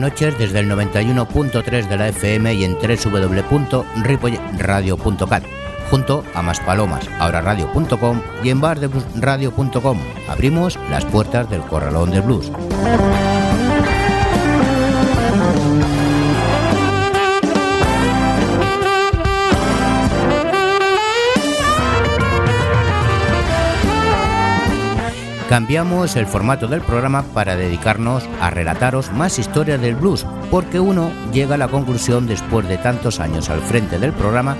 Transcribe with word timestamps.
Noches 0.00 0.38
desde 0.38 0.60
el 0.60 0.70
91.3 0.70 1.88
de 1.88 1.96
la 1.96 2.08
FM 2.08 2.54
y 2.54 2.64
en 2.64 2.74
www.ripoyradio.cat 2.74 5.44
junto 5.90 6.24
a 6.34 6.42
Más 6.42 6.60
Palomas, 6.60 7.08
ahora 7.18 7.40
radio.com 7.40 8.22
y 8.44 8.50
en 8.50 8.60
bardebluesradio.com. 8.60 9.98
Abrimos 10.28 10.78
las 10.88 11.04
puertas 11.04 11.50
del 11.50 11.62
Corralón 11.62 12.12
del 12.12 12.22
Blues. 12.22 12.52
Cambiamos 25.50 26.14
el 26.14 26.26
formato 26.26 26.68
del 26.68 26.80
programa 26.80 27.24
para 27.34 27.56
dedicarnos 27.56 28.22
a 28.40 28.50
relataros 28.50 29.10
más 29.10 29.36
historias 29.40 29.80
del 29.80 29.96
blues, 29.96 30.24
porque 30.48 30.78
uno 30.78 31.10
llega 31.32 31.56
a 31.56 31.58
la 31.58 31.66
conclusión 31.66 32.28
después 32.28 32.68
de 32.68 32.78
tantos 32.78 33.18
años 33.18 33.50
al 33.50 33.60
frente 33.60 33.98
del 33.98 34.12
programa 34.12 34.56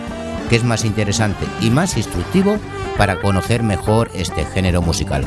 que 0.49 0.57
es 0.57 0.65
más 0.65 0.85
interesante 0.85 1.47
y 1.61 1.71
más 1.71 1.97
instructivo 1.97 2.57
para 2.99 3.21
conocer 3.21 3.63
mejor 3.63 4.11
este 4.15 4.45
género 4.47 4.83
musical. 4.83 5.25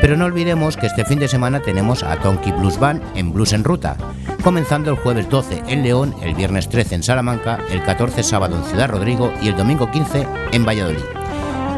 Pero 0.00 0.16
no 0.16 0.24
olvidemos 0.24 0.76
que 0.76 0.86
este 0.86 1.04
fin 1.04 1.20
de 1.20 1.28
semana 1.28 1.60
tenemos 1.60 2.02
a 2.02 2.16
Tonky 2.16 2.50
Blues 2.50 2.80
Band 2.80 3.00
en 3.14 3.32
Blues 3.32 3.52
en 3.52 3.62
Ruta, 3.62 3.96
comenzando 4.42 4.90
el 4.90 4.96
jueves 4.96 5.30
12 5.30 5.62
en 5.68 5.84
León, 5.84 6.16
el 6.20 6.34
viernes 6.34 6.68
13 6.68 6.96
en 6.96 7.02
Salamanca, 7.04 7.60
el 7.70 7.80
14 7.84 8.24
sábado 8.24 8.56
en 8.56 8.64
Ciudad 8.64 8.88
Rodrigo 8.88 9.32
y 9.40 9.46
el 9.46 9.56
domingo 9.56 9.88
15 9.88 10.26
en 10.50 10.66
Valladolid. 10.66 11.04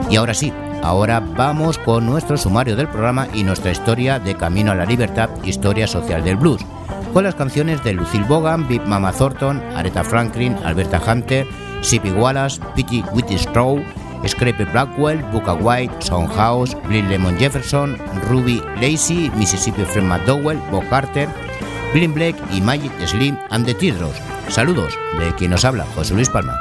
Y 0.09 0.17
ahora 0.17 0.33
sí, 0.33 0.51
Ahora 0.83 1.21
vamos 1.21 1.79
con 1.79 2.07
nuestro 2.07 2.37
sumario 2.37 2.77
del 2.77 2.89
programa 2.89 3.29
y 3.35 3.43
nuestra 3.43 3.71
historia 3.71 4.19
de 4.19 4.35
Camino 4.35 4.73
a 4.73 4.75
la 4.75 4.87
Libertad, 4.87 5.29
historia 5.45 5.87
social 5.87 6.25
del 6.25 6.37
blues, 6.37 6.65
con 7.13 7.25
las 7.25 7.35
canciones 7.35 7.83
de 7.85 7.93
Lucille 7.93 8.27
Bogan, 8.27 8.67
Big 8.69 8.83
Mama 8.83 9.13
Thornton, 9.13 9.63
Aretha 9.77 10.05
Franklin, 10.05 10.57
Alberta 10.65 11.01
Hunter, 11.05 11.47
Sippy 11.83 12.11
Wallace, 12.11 12.61
Pete 12.75 13.05
Whitstraw, 13.13 13.83
Scrape 14.27 14.65
Blackwell, 14.73 15.23
Booker 15.31 15.59
White, 15.61 15.93
House, 16.37 16.77
Bill 16.89 17.09
Lemon 17.09 17.39
Jefferson, 17.39 17.97
Ruby 18.29 18.63
Lacey, 18.81 19.31
Mississippi 19.37 19.85
Fred 19.85 20.05
McDowell, 20.05 20.59
Bob 20.71 20.89
Carter, 20.89 21.29
Bill 21.93 22.13
Blake 22.13 22.39
y 22.53 22.61
Magic 22.61 22.93
Slim 23.07 23.39
and 23.51 23.65
the 23.65 23.75
Teardrops. 23.75 24.21
Saludos 24.49 24.95
de 25.19 25.35
quien 25.35 25.51
nos 25.51 25.65
habla, 25.65 25.87
José 25.95 26.15
Luis 26.15 26.29
Palma. 26.29 26.59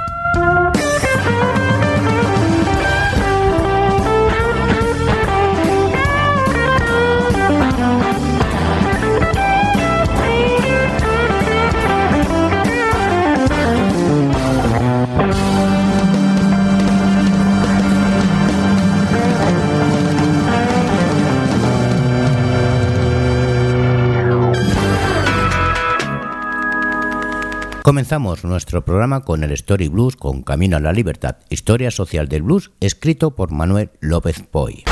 Comenzamos 27.87 28.43
nuestro 28.43 28.83
programa 28.83 29.21
con 29.21 29.45
el 29.45 29.53
Story 29.53 29.87
Blues 29.87 30.17
con 30.17 30.43
Camino 30.43 30.75
a 30.75 30.81
la 30.81 30.91
Libertad, 30.91 31.37
historia 31.49 31.89
social 31.89 32.27
del 32.27 32.41
blues, 32.41 32.71
escrito 32.81 33.33
por 33.33 33.53
Manuel 33.53 33.91
López 34.01 34.43
Poy. 34.51 34.83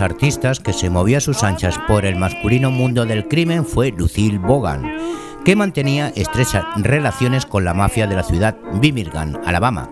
Artistas 0.00 0.60
que 0.60 0.72
se 0.72 0.90
movía 0.90 1.18
a 1.18 1.20
sus 1.20 1.42
anchas 1.42 1.78
por 1.86 2.04
el 2.04 2.16
masculino 2.16 2.70
mundo 2.70 3.06
del 3.06 3.28
crimen 3.28 3.64
fue 3.64 3.92
Lucille 3.92 4.38
Bogan, 4.38 4.82
que 5.44 5.56
mantenía 5.56 6.08
estrechas 6.14 6.64
relaciones 6.76 7.46
con 7.46 7.64
la 7.64 7.74
mafia 7.74 8.06
de 8.06 8.16
la 8.16 8.22
ciudad 8.22 8.56
Birmingham, 8.80 9.38
Alabama. 9.44 9.90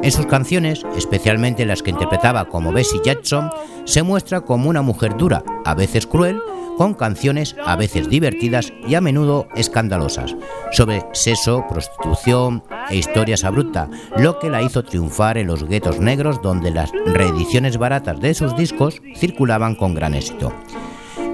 En 0.00 0.12
sus 0.12 0.26
canciones, 0.26 0.86
especialmente 0.96 1.66
las 1.66 1.82
que 1.82 1.90
interpretaba 1.90 2.46
como 2.46 2.72
Bessie 2.72 3.00
Jackson, 3.04 3.50
se 3.84 4.02
muestra 4.02 4.42
como 4.42 4.70
una 4.70 4.80
mujer 4.80 5.16
dura, 5.16 5.42
a 5.64 5.74
veces 5.74 6.06
cruel, 6.06 6.40
con 6.78 6.94
canciones 6.94 7.56
a 7.66 7.74
veces 7.74 8.08
divertidas 8.08 8.72
y 8.86 8.94
a 8.94 9.00
menudo 9.00 9.48
escandalosas, 9.56 10.36
sobre 10.70 11.04
sexo, 11.12 11.66
prostitución 11.68 12.62
e 12.88 12.96
historias 12.96 13.42
abruptas, 13.42 13.88
lo 14.16 14.38
que 14.38 14.48
la 14.48 14.62
hizo 14.62 14.84
triunfar 14.84 15.36
en 15.36 15.48
los 15.48 15.64
guetos 15.64 15.98
negros 15.98 16.40
donde 16.40 16.70
las 16.70 16.92
reediciones 17.04 17.76
baratas 17.78 18.20
de 18.20 18.32
sus 18.34 18.56
discos 18.56 19.02
circulaban 19.16 19.74
con 19.74 19.94
gran 19.94 20.14
éxito. 20.14 20.52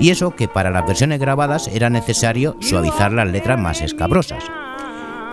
Y 0.01 0.11
eso 0.11 0.35
que 0.35 0.49
para 0.49 0.71
las 0.71 0.87
versiones 0.87 1.21
grabadas 1.21 1.69
era 1.69 1.91
necesario 1.91 2.57
suavizar 2.61 3.13
las 3.13 3.29
letras 3.29 3.61
más 3.61 3.83
escabrosas. 3.83 4.43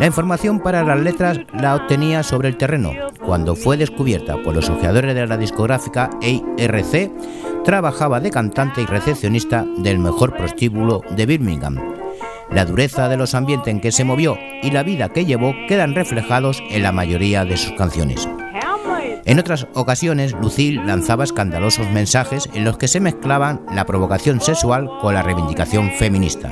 La 0.02 0.08
información 0.08 0.60
para 0.60 0.82
las 0.82 1.00
letras 1.00 1.42
la 1.54 1.76
obtenía 1.76 2.24
sobre 2.24 2.48
el 2.48 2.58
terreno, 2.58 2.92
cuando 3.24 3.56
fue 3.56 3.78
descubierta 3.78 4.36
por 4.42 4.56
los 4.56 4.68
ojeadores 4.68 5.14
de 5.14 5.28
la 5.28 5.38
discográfica 5.38 6.10
ERC, 6.24 7.12
trabajaba 7.64 8.20
de 8.20 8.32
cantante 8.32 8.82
y 8.82 8.88
recepcionista 8.88 9.64
del 9.78 10.00
mejor 10.00 10.36
prostíbulo 10.36 11.04
de 11.12 11.28
Birmingham. 11.28 11.78
La 12.50 12.66
dureza 12.66 13.10
de 13.10 13.18
los 13.18 13.36
ambientes 13.36 13.72
en 13.72 13.80
que 13.80 13.92
se 13.92 14.04
movió 14.04 14.40
y 14.64 14.72
la 14.72 14.82
vida 14.82 15.10
que 15.10 15.26
llevó 15.26 15.54
quedan 15.68 15.94
reflejados 15.94 16.64
en 16.72 16.82
la 16.82 16.92
mayoría 16.92 17.46
de 17.46 17.58
sus 17.58 17.74
canciones. 17.74 18.28
En 19.26 19.38
otras 19.38 19.68
ocasiones, 19.76 20.34
Lucille 20.34 20.84
lanzaba 20.84 21.26
escandalosos 21.26 21.88
mensajes 21.92 22.50
en 22.56 22.64
los 22.64 22.80
que 22.80 22.88
se 22.88 23.02
mezclaban 23.02 23.62
la 23.72 23.86
provocación 23.86 24.42
sexual 24.42 24.90
con 25.00 25.14
la 25.14 25.22
reivindicación 25.22 25.92
feminista. 25.92 26.52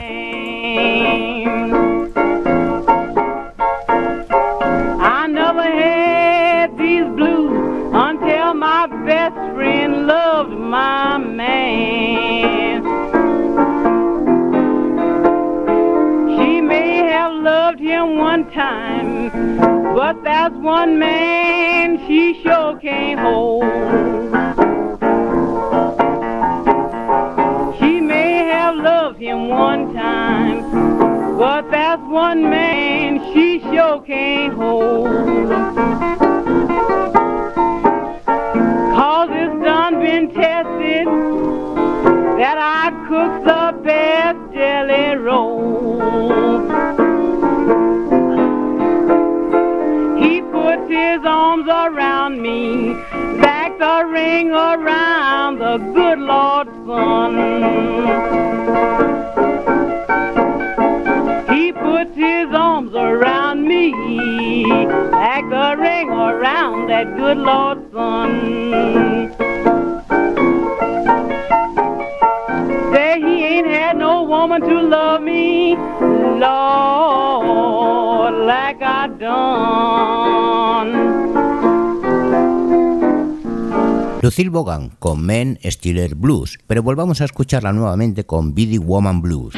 But 20.12 20.24
that's 20.24 20.56
one 20.56 20.98
man 20.98 22.00
she 22.08 22.42
sure 22.42 22.80
can't 22.80 23.20
hold. 23.20 23.64
She 27.80 28.02
may 28.02 28.50
have 28.52 28.76
loved 28.78 29.20
him 29.20 29.50
one 29.50 29.94
time, 29.94 31.38
but 31.38 31.70
that's 31.70 32.02
one 32.02 32.42
man 32.50 33.20
she 33.34 33.60
sure 33.60 34.02
can't 34.02 34.56
hold. 34.56 35.10
been 40.00 40.30
tested 40.34 41.08
that 42.40 42.58
I 42.58 42.90
cook 43.08 43.44
the 43.44 43.84
best 43.84 44.54
jelly 44.54 45.18
roll. 45.18 47.09
on 52.30 52.42
me. 52.42 52.94
Back 53.42 53.78
the 53.80 54.06
ring 54.12 54.52
around 54.52 55.60
the 55.60 55.78
good 55.94 56.20
Lord's 56.20 56.70
son. 56.88 57.34
He 61.54 61.72
puts 61.72 62.16
his 62.16 62.48
arms 62.54 62.94
around 62.94 63.68
me. 63.68 63.92
Back 65.12 65.50
the 65.50 65.76
ring 65.82 66.10
around 66.10 66.88
that 66.90 67.18
good 67.18 67.38
Lord's 67.38 67.92
son. 67.92 69.34
Say 72.94 73.22
he 73.22 73.44
ain't 73.44 73.68
had 73.68 73.98
no 73.98 74.24
woman 74.24 74.62
to 74.62 74.82
love 74.82 75.22
me. 75.22 75.76
Lord, 76.46 76.46
like 78.46 78.82
I 78.82 79.08
done. 79.20 80.99
Lucille 84.22 84.50
Bogan 84.50 84.92
con 85.00 85.26
Men 85.26 85.58
Stiller 85.64 86.14
Blues, 86.14 86.60
pero 86.68 86.84
volvamos 86.84 87.22
a 87.22 87.26
escucharla 87.26 87.72
nuevamente 87.72 88.26
con 88.26 88.54
Biddy 88.54 88.78
Woman 88.78 89.22
Blues. 89.22 89.56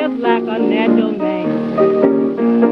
just 0.00 0.18
like 0.22 0.42
a 0.44 0.58
natural 0.58 1.12
man. 1.12 2.69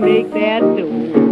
make 0.00 0.30
that 0.32 0.60
door. 0.60 1.25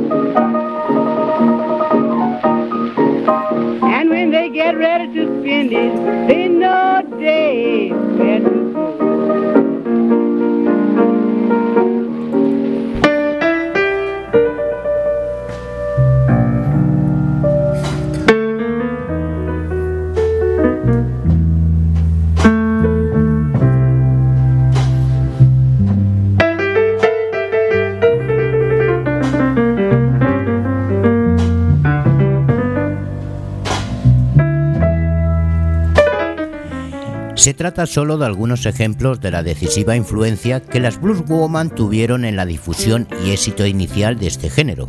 Trata 37.53 37.84
solo 37.84 38.17
de 38.17 38.24
algunos 38.24 38.65
ejemplos 38.65 39.20
de 39.20 39.31
la 39.31 39.43
decisiva 39.43 39.96
influencia 39.96 40.60
que 40.60 40.81
las 40.81 40.98
blues 40.98 41.22
woman 41.27 41.69
tuvieron 41.69 42.24
en 42.24 42.36
la 42.36 42.46
difusión 42.46 43.06
y 43.22 43.32
éxito 43.32 43.67
inicial 43.67 44.19
de 44.19 44.29
este 44.29 44.48
género. 44.48 44.89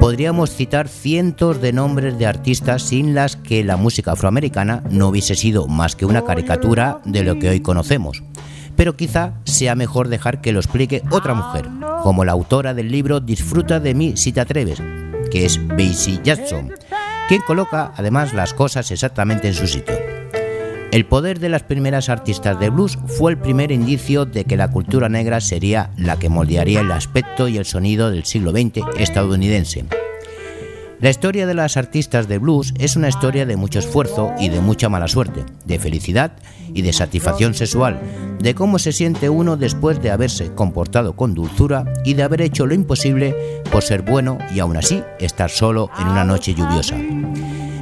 Podríamos 0.00 0.54
citar 0.54 0.88
cientos 0.88 1.60
de 1.60 1.74
nombres 1.74 2.18
de 2.18 2.26
artistas 2.26 2.84
sin 2.84 3.14
las 3.14 3.36
que 3.36 3.64
la 3.64 3.76
música 3.76 4.12
afroamericana 4.12 4.82
no 4.88 5.08
hubiese 5.08 5.34
sido 5.34 5.66
más 5.66 5.96
que 5.96 6.06
una 6.06 6.24
caricatura 6.24 7.00
de 7.04 7.24
lo 7.24 7.38
que 7.38 7.50
hoy 7.50 7.60
conocemos. 7.60 8.22
Pero 8.76 8.96
quizá 8.96 9.34
sea 9.44 9.74
mejor 9.74 10.08
dejar 10.08 10.40
que 10.40 10.52
lo 10.52 10.60
explique 10.60 11.02
otra 11.10 11.34
mujer, 11.34 11.66
como 12.02 12.24
la 12.24 12.32
autora 12.32 12.72
del 12.72 12.90
libro 12.90 13.20
Disfruta 13.20 13.80
de 13.80 13.92
mí 13.92 14.16
si 14.16 14.32
te 14.32 14.40
atreves, 14.40 14.80
que 15.30 15.44
es 15.44 15.60
Basie 15.66 16.20
Jackson, 16.22 16.72
quien 17.28 17.42
coloca 17.42 17.92
además 17.96 18.32
las 18.32 18.54
cosas 18.54 18.90
exactamente 18.90 19.48
en 19.48 19.54
su 19.54 19.66
sitio. 19.66 20.07
El 20.90 21.04
poder 21.04 21.38
de 21.38 21.50
las 21.50 21.64
primeras 21.64 22.08
artistas 22.08 22.58
de 22.58 22.70
blues 22.70 22.98
fue 23.06 23.32
el 23.32 23.38
primer 23.38 23.72
indicio 23.72 24.24
de 24.24 24.44
que 24.44 24.56
la 24.56 24.68
cultura 24.68 25.10
negra 25.10 25.40
sería 25.42 25.90
la 25.98 26.18
que 26.18 26.30
moldearía 26.30 26.80
el 26.80 26.90
aspecto 26.90 27.46
y 27.46 27.58
el 27.58 27.66
sonido 27.66 28.10
del 28.10 28.24
siglo 28.24 28.52
XX 28.52 28.80
estadounidense. 28.98 29.84
La 31.00 31.10
historia 31.10 31.46
de 31.46 31.54
las 31.54 31.76
artistas 31.76 32.26
de 32.26 32.38
blues 32.38 32.72
es 32.78 32.96
una 32.96 33.08
historia 33.08 33.44
de 33.44 33.56
mucho 33.56 33.78
esfuerzo 33.78 34.32
y 34.40 34.48
de 34.48 34.60
mucha 34.60 34.88
mala 34.88 35.08
suerte, 35.08 35.44
de 35.66 35.78
felicidad 35.78 36.32
y 36.72 36.80
de 36.80 36.94
satisfacción 36.94 37.52
sexual, 37.52 38.00
de 38.40 38.54
cómo 38.54 38.78
se 38.78 38.92
siente 38.92 39.28
uno 39.28 39.58
después 39.58 40.00
de 40.02 40.10
haberse 40.10 40.54
comportado 40.54 41.14
con 41.14 41.34
dulzura 41.34 41.84
y 42.04 42.14
de 42.14 42.22
haber 42.22 42.40
hecho 42.40 42.66
lo 42.66 42.74
imposible 42.74 43.36
por 43.70 43.82
ser 43.82 44.02
bueno 44.02 44.38
y 44.54 44.60
aún 44.60 44.78
así 44.78 45.02
estar 45.20 45.50
solo 45.50 45.90
en 46.00 46.08
una 46.08 46.24
noche 46.24 46.54
lluviosa. 46.54 46.96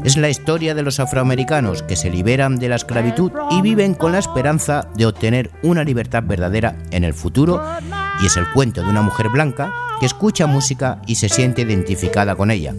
Es 0.07 0.17
la 0.17 0.29
historia 0.29 0.77
de 0.77 0.85
los 0.85 1.01
afroamericanos 1.01 1.83
que 1.83 1.97
se 1.97 2.11
liberan 2.11 2.61
de 2.61 2.69
la 2.69 2.77
esclavitud 2.77 3.33
y 3.51 3.61
viven 3.61 3.95
con 3.95 4.13
la 4.13 4.21
esperanza 4.21 4.87
de 4.95 5.05
obtener 5.05 5.51
una 5.65 5.83
libertad 5.83 6.23
verdadera 6.23 6.77
en 6.93 7.03
el 7.03 7.13
futuro 7.13 7.61
y 8.23 8.27
es 8.27 8.37
el 8.37 8.49
cuento 8.53 8.83
de 8.83 8.89
una 8.89 9.03
mujer 9.03 9.31
blanca 9.31 9.73
que 9.99 10.07
escucha 10.07 10.47
música 10.47 11.03
y 11.09 11.17
se 11.17 11.29
siente 11.29 11.63
identificada 11.63 12.37
con 12.37 12.53
ella. 12.53 12.73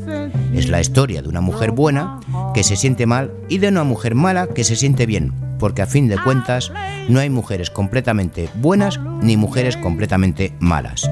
Es 0.54 0.70
la 0.70 0.80
historia 0.80 1.22
de 1.22 1.28
una 1.28 1.42
mujer 1.42 1.72
buena 1.72 2.22
que 2.54 2.64
se 2.64 2.78
siente 2.78 3.06
mal 3.06 3.34
y 3.50 3.58
de 3.58 3.68
una 3.68 3.84
mujer 3.84 4.16
mala 4.16 4.48
que 4.48 4.64
se 4.64 4.78
siente 4.78 5.06
bien, 5.06 5.34
porque 5.60 5.82
a 5.82 5.86
fin 5.86 6.08
de 6.08 6.18
cuentas 6.18 6.72
no 7.10 7.20
hay 7.20 7.30
mujeres 7.30 7.70
completamente 7.70 8.48
buenas 8.56 9.02
ni 9.22 9.36
mujeres 9.36 9.76
completamente 9.76 10.54
malas. 10.62 11.10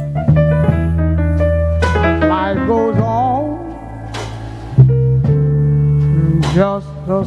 Just 6.55 6.87
the 7.05 7.21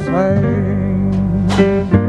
same. 1.59 2.08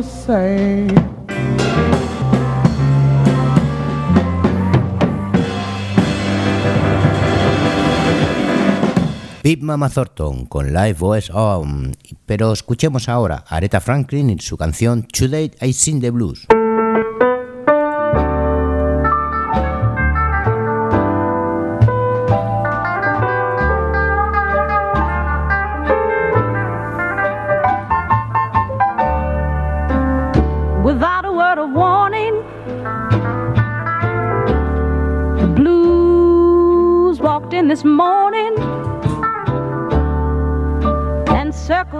the 0.00 0.08
same. 0.08 1.10
Mama 9.60 9.90
Thornton 9.90 10.46
con 10.46 10.72
Live 10.72 10.94
Voice 10.94 11.30
On. 11.32 11.94
Pero 12.24 12.52
escuchemos 12.52 13.08
ahora 13.08 13.44
a 13.46 13.56
Aretha 13.56 13.80
Franklin 13.80 14.30
y 14.30 14.38
su 14.38 14.56
canción 14.56 15.02
Today 15.02 15.52
I 15.60 15.72
Sing 15.72 16.00
the 16.00 16.10
Blues. 16.10 16.46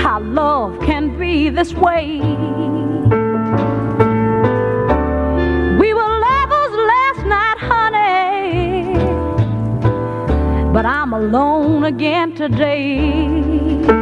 how 0.00 0.20
love 0.20 0.78
can 0.82 1.18
be 1.18 1.50
this 1.50 1.74
way. 1.74 2.20
Alone 11.12 11.84
again 11.84 12.34
today. 12.34 13.95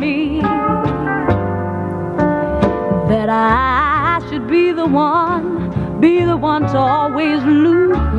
Be 0.00 0.40
that 3.08 3.28
I 3.28 4.20
should 4.28 4.48
be 4.48 4.72
the 4.72 4.86
one, 4.86 6.00
be 6.00 6.24
the 6.24 6.36
one 6.36 6.62
to 6.62 6.78
always 6.78 7.42
lose. 7.44 8.17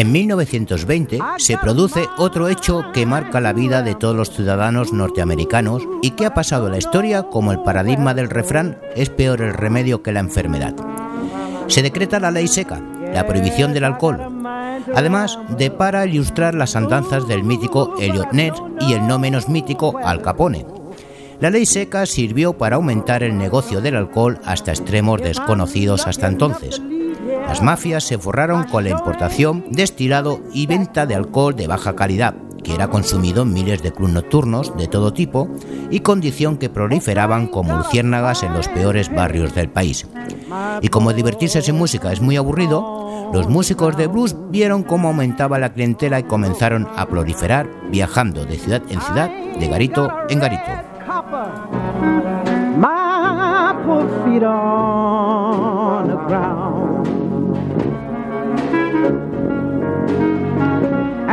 En 0.00 0.12
1920 0.12 1.18
se 1.36 1.58
produce 1.58 2.08
otro 2.16 2.48
hecho 2.48 2.86
que 2.94 3.04
marca 3.04 3.38
la 3.38 3.52
vida 3.52 3.82
de 3.82 3.94
todos 3.94 4.16
los 4.16 4.30
ciudadanos 4.30 4.94
norteamericanos 4.94 5.82
y 6.00 6.12
que 6.12 6.24
ha 6.24 6.32
pasado 6.32 6.68
a 6.68 6.70
la 6.70 6.78
historia 6.78 7.24
como 7.24 7.52
el 7.52 7.60
paradigma 7.60 8.14
del 8.14 8.30
refrán 8.30 8.78
es 8.96 9.10
peor 9.10 9.42
el 9.42 9.52
remedio 9.52 10.02
que 10.02 10.12
la 10.12 10.20
enfermedad. 10.20 10.74
Se 11.66 11.82
decreta 11.82 12.18
la 12.18 12.30
ley 12.30 12.48
seca, 12.48 12.80
la 13.12 13.26
prohibición 13.26 13.74
del 13.74 13.84
alcohol, 13.84 14.42
además 14.94 15.38
de 15.58 15.70
para 15.70 16.06
ilustrar 16.06 16.54
las 16.54 16.76
andanzas 16.76 17.28
del 17.28 17.44
mítico 17.44 17.94
Elliot 18.00 18.32
Ness 18.32 18.54
y 18.80 18.94
el 18.94 19.06
no 19.06 19.18
menos 19.18 19.50
mítico 19.50 19.98
Al 20.02 20.22
Capone. 20.22 20.64
La 21.40 21.50
ley 21.50 21.66
seca 21.66 22.06
sirvió 22.06 22.54
para 22.54 22.76
aumentar 22.76 23.22
el 23.22 23.36
negocio 23.36 23.82
del 23.82 23.96
alcohol 23.96 24.40
hasta 24.46 24.70
extremos 24.70 25.20
desconocidos 25.20 26.06
hasta 26.06 26.26
entonces. 26.26 26.80
Las 27.50 27.62
mafias 27.62 28.04
se 28.04 28.16
forraron 28.16 28.62
con 28.62 28.84
la 28.84 28.90
importación, 28.90 29.64
destilado 29.70 30.40
y 30.54 30.68
venta 30.68 31.04
de 31.04 31.16
alcohol 31.16 31.56
de 31.56 31.66
baja 31.66 31.96
calidad, 31.96 32.36
que 32.62 32.72
era 32.72 32.86
consumido 32.86 33.42
en 33.42 33.52
miles 33.52 33.82
de 33.82 33.90
clubes 33.90 34.14
nocturnos 34.14 34.76
de 34.76 34.86
todo 34.86 35.12
tipo 35.12 35.48
y 35.90 35.98
condición 35.98 36.58
que 36.58 36.70
proliferaban 36.70 37.48
como 37.48 37.76
luciérnagas 37.76 38.44
en 38.44 38.54
los 38.54 38.68
peores 38.68 39.12
barrios 39.12 39.52
del 39.52 39.68
país. 39.68 40.06
Y 40.80 40.90
como 40.90 41.12
divertirse 41.12 41.60
sin 41.60 41.76
música 41.76 42.12
es 42.12 42.20
muy 42.20 42.36
aburrido, 42.36 43.32
los 43.32 43.48
músicos 43.48 43.96
de 43.96 44.06
blues 44.06 44.36
vieron 44.50 44.84
cómo 44.84 45.08
aumentaba 45.08 45.58
la 45.58 45.72
clientela 45.72 46.20
y 46.20 46.22
comenzaron 46.22 46.86
a 46.96 47.06
proliferar 47.06 47.68
viajando 47.90 48.44
de 48.44 48.58
ciudad 48.58 48.82
en 48.88 49.00
ciudad, 49.00 49.28
de 49.28 49.66
garito 49.66 50.08
en 50.28 50.38
garito. 50.38 50.70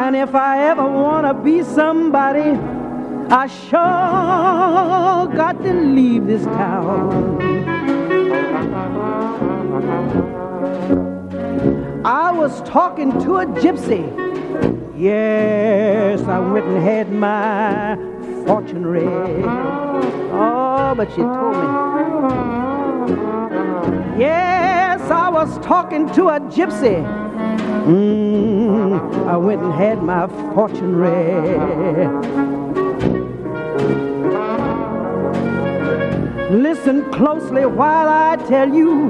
And 0.08 0.16
if 0.16 0.34
I 0.36 0.70
ever 0.70 0.88
want 0.88 1.28
to 1.28 1.34
be 1.34 1.64
somebody, 1.64 2.58
I 3.30 3.48
sure 3.48 5.28
got 5.36 5.62
to 5.64 5.74
leave 5.74 6.26
this 6.28 6.46
town. 6.46 7.42
I 12.06 12.32
was 12.32 12.62
talking 12.62 13.12
to 13.20 13.40
a 13.40 13.46
gypsy. 13.48 14.08
Yes, 14.98 16.22
I 16.22 16.40
went 16.40 16.68
and 16.68 16.82
had 16.82 17.12
my 17.12 17.98
fortune 18.46 18.86
read. 18.86 19.44
Oh, 20.32 20.94
but 20.96 21.10
she 21.10 21.18
told 21.18 21.54
me. 21.54 21.68
Yes, 24.18 25.02
I 25.12 25.28
was 25.30 25.60
talking 25.60 26.08
to 26.14 26.30
a 26.30 26.40
gypsy. 26.40 27.27
Mm, 27.88 29.28
I 29.28 29.38
went 29.38 29.62
and 29.62 29.74
had 29.74 30.04
my 30.04 30.28
fortune 30.54 30.96
read. 30.96 32.48
Listen 36.52 37.12
closely 37.12 37.66
while 37.66 38.08
I 38.08 38.36
tell 38.48 38.74
you 38.74 39.10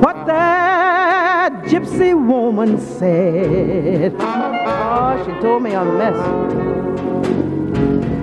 what 0.00 0.26
that 0.26 1.52
gypsy 1.64 2.14
woman 2.14 2.80
said. 2.80 4.14
Oh, 4.18 5.22
she 5.24 5.32
told 5.42 5.62
me 5.62 5.72
a 5.72 5.84
mess. 5.84 6.16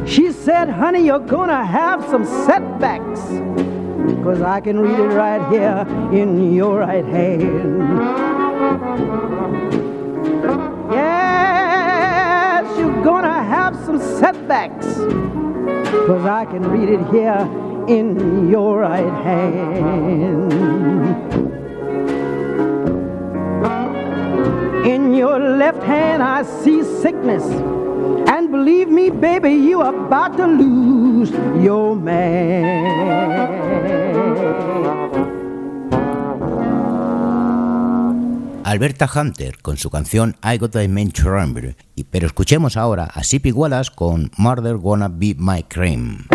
She 0.10 0.31
said, 0.31 0.69
honey, 0.69 1.05
you're 1.05 1.19
gonna 1.19 1.65
have 1.65 2.03
some 2.05 2.25
setbacks. 2.25 3.22
Cause 4.24 4.41
I 4.41 4.60
can 4.60 4.79
read 4.79 5.00
it 5.00 5.13
right 5.13 5.41
here 5.51 5.86
in 6.12 6.53
your 6.53 6.79
right 6.79 7.05
hand. 7.05 8.32
Yes, 10.92 12.65
you're 12.80 13.03
gonna 13.03 13.44
have 13.44 13.75
some 13.86 14.00
setbacks. 14.00 14.88
Cause 16.08 16.25
I 16.25 16.46
can 16.46 16.63
read 16.63 16.89
it 16.89 17.06
here 17.12 17.48
in 17.88 18.50
your 18.50 18.80
right 18.80 19.13
hand. 19.24 20.51
In 24.88 25.14
your 25.14 25.38
left 25.38 25.83
hand, 25.83 26.24
I 26.24 26.42
see 26.42 26.83
sickness. 26.83 27.44
And 28.27 28.50
believe 28.50 28.90
me, 28.90 29.12
baby, 29.12 29.53
you 29.53 29.81
are 29.81 29.96
about 30.07 30.36
to 30.38 30.48
lose 30.48 31.29
your 31.64 31.96
man. 31.96 33.14
Alberta 38.74 39.07
Hunter 39.07 39.59
con 39.62 39.77
su 39.77 39.92
canción 39.92 40.36
I 40.44 40.57
Got 40.57 40.75
a 40.77 40.79
Remember, 40.79 41.75
y- 41.96 42.05
pero 42.05 42.25
escuchemos 42.25 42.75
ahora 42.75 43.03
a 43.03 43.24
Sippy 43.24 43.51
Wallace 43.51 43.92
con 43.94 44.31
Murder 44.36 44.77
Gonna 44.77 45.09
Be 45.09 45.36
My 45.38 45.62
Crime. 45.62 46.25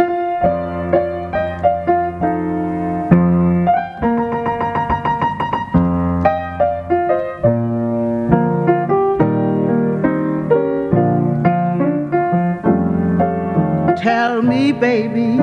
Tell 13.96 14.42
me, 14.42 14.70
baby, 14.70 15.36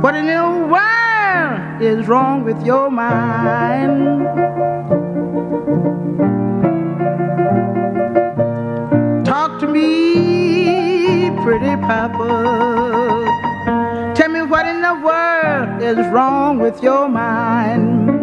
what 0.00 0.14
in 0.14 0.26
the 0.26 0.40
world 0.70 0.91
is 1.82 2.06
wrong 2.06 2.44
with 2.44 2.64
your 2.64 2.90
mind? 2.90 4.24
Talk 9.24 9.58
to 9.60 9.66
me, 9.66 11.30
pretty 11.42 11.76
papa. 11.82 13.24
Tell 14.14 14.28
me 14.28 14.42
what 14.42 14.66
in 14.66 14.80
the 14.80 14.94
world 15.04 15.82
is 15.82 16.06
wrong 16.12 16.58
with 16.58 16.82
your 16.82 17.08
mind? 17.08 18.21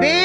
Beep. 0.00 0.23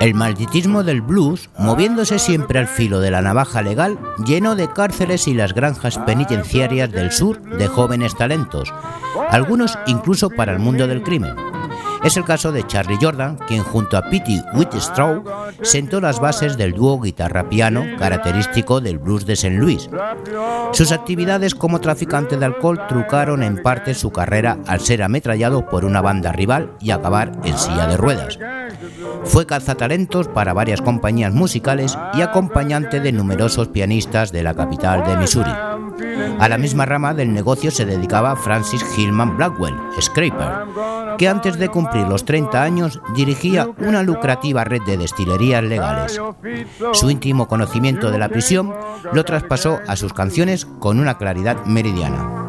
El 0.00 0.14
malditismo 0.14 0.82
del 0.82 1.00
blues, 1.00 1.48
moviéndose 1.58 2.18
siempre 2.18 2.58
al 2.58 2.66
filo 2.66 3.00
de 3.00 3.10
la 3.10 3.22
navaja 3.22 3.62
legal, 3.62 3.98
llenó 4.26 4.54
de 4.54 4.68
cárceles 4.68 5.26
y 5.28 5.34
las 5.34 5.54
granjas 5.54 5.98
penitenciarias 5.98 6.90
del 6.90 7.10
sur 7.10 7.40
de 7.40 7.68
jóvenes 7.68 8.14
talentos, 8.14 8.72
algunos 9.30 9.78
incluso 9.86 10.30
para 10.30 10.52
el 10.52 10.58
mundo 10.58 10.86
del 10.86 11.02
crimen. 11.02 11.34
Es 12.04 12.18
el 12.18 12.24
caso 12.24 12.52
de 12.52 12.66
Charlie 12.66 12.98
Jordan, 13.00 13.38
quien 13.48 13.62
junto 13.62 13.96
a 13.96 14.02
Pete 14.10 14.42
Whitstraw 14.54 15.24
sentó 15.62 16.00
las 16.00 16.20
bases 16.20 16.56
del 16.58 16.72
dúo 16.72 17.00
guitarra-piano 17.00 17.84
característico 17.98 18.80
del 18.80 18.98
blues 18.98 19.24
de 19.24 19.32
St. 19.32 19.56
Louis. 19.56 19.88
Sus 20.72 20.92
actividades 20.92 21.54
como 21.54 21.80
traficante 21.80 22.36
de 22.36 22.44
alcohol 22.44 22.86
trucaron 22.88 23.42
en 23.42 23.62
parte 23.62 23.94
su 23.94 24.10
carrera 24.10 24.58
al 24.66 24.80
ser 24.80 25.02
ametrallado 25.02 25.66
por 25.66 25.84
una 25.86 26.02
banda 26.02 26.30
rival 26.32 26.72
y 26.78 26.90
acabar 26.90 27.32
en 27.42 27.56
silla 27.56 27.86
de 27.86 27.96
ruedas. 27.96 28.38
Fue 29.24 29.46
cazatalentos 29.46 30.28
para 30.28 30.52
varias 30.52 30.82
compañías 30.82 31.32
musicales 31.32 31.96
y 32.12 32.20
acompañante 32.20 33.00
de 33.00 33.12
numerosos 33.12 33.68
pianistas 33.68 34.30
de 34.30 34.42
la 34.42 34.54
capital 34.54 35.04
de 35.04 35.16
Missouri. 35.16 35.50
A 36.38 36.48
la 36.48 36.58
misma 36.58 36.84
rama 36.86 37.14
del 37.14 37.32
negocio 37.32 37.70
se 37.70 37.84
dedicaba 37.84 38.36
Francis 38.36 38.84
Hillman 38.96 39.36
Blackwell, 39.36 39.76
Scraper, 40.00 40.66
que 41.18 41.28
antes 41.28 41.58
de 41.58 41.68
cumplir 41.68 42.06
los 42.08 42.24
30 42.24 42.62
años 42.62 43.00
dirigía 43.14 43.68
una 43.78 44.02
lucrativa 44.02 44.64
red 44.64 44.82
de 44.82 44.96
destilerías 44.96 45.62
legales. 45.62 46.20
Su 46.92 47.10
íntimo 47.10 47.46
conocimiento 47.46 48.10
de 48.10 48.18
la 48.18 48.28
prisión 48.28 48.74
lo 49.12 49.24
traspasó 49.24 49.80
a 49.86 49.96
sus 49.96 50.12
canciones 50.12 50.66
con 50.80 50.98
una 50.98 51.16
claridad 51.16 51.64
meridiana. 51.64 52.44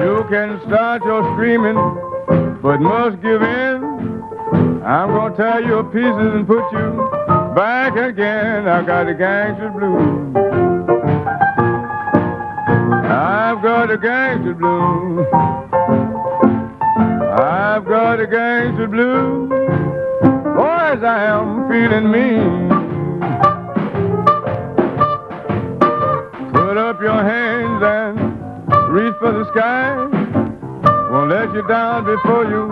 You 0.00 0.24
can 0.30 0.60
start 0.66 1.02
your 1.04 1.22
screaming, 1.34 1.74
but 2.62 2.78
must 2.80 3.20
give 3.20 3.42
in. 3.42 3.98
I'm 4.84 5.10
gonna 5.10 5.36
tear 5.36 5.60
you 5.60 5.82
to 5.82 5.84
pieces 5.84 6.34
and 6.34 6.46
put 6.46 6.70
you 6.72 7.10
back 7.56 7.96
again. 7.96 8.68
I've 8.68 8.86
got 8.86 9.06
the 9.06 9.14
gangster 9.14 9.70
blues. 9.70 10.36
I've 13.10 13.60
got 13.60 13.88
the 13.88 13.98
gangster 13.98 14.54
blues. 14.54 15.26
I've 17.40 17.84
got 17.84 18.18
the 18.18 18.26
gangster 18.26 18.86
blues. 18.86 19.48
Boys, 19.48 21.02
I 21.02 21.24
am 21.26 21.68
feeling 21.68 22.10
mean. 22.10 22.68
Put 26.52 26.76
up 26.76 27.00
your 27.00 27.22
hands 27.22 27.82
and 27.82 28.27
reach 28.98 29.14
for 29.20 29.32
the 29.32 29.44
sky. 29.52 29.94
Won't 31.10 31.30
let 31.30 31.54
you 31.54 31.62
down 31.68 32.04
before 32.04 32.44
you 32.44 32.66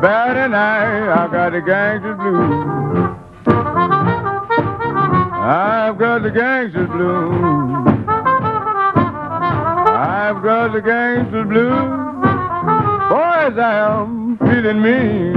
bat 0.00 0.36
an 0.36 0.54
eye. 0.54 1.12
I've 1.12 1.30
got 1.30 1.54
a 1.54 1.60
gangster 1.60 2.14
blues. 2.14 3.16
I've 5.44 5.98
got 5.98 6.22
the 6.22 6.30
gangster 6.30 6.86
blues. 6.86 7.86
I've 10.16 10.42
got 10.42 10.72
the 10.72 10.80
gangster 10.80 11.44
blues. 11.44 12.16
Boys, 13.12 13.56
I 13.58 13.74
am 13.90 14.38
feeling 14.38 14.80
mean. 14.80 15.36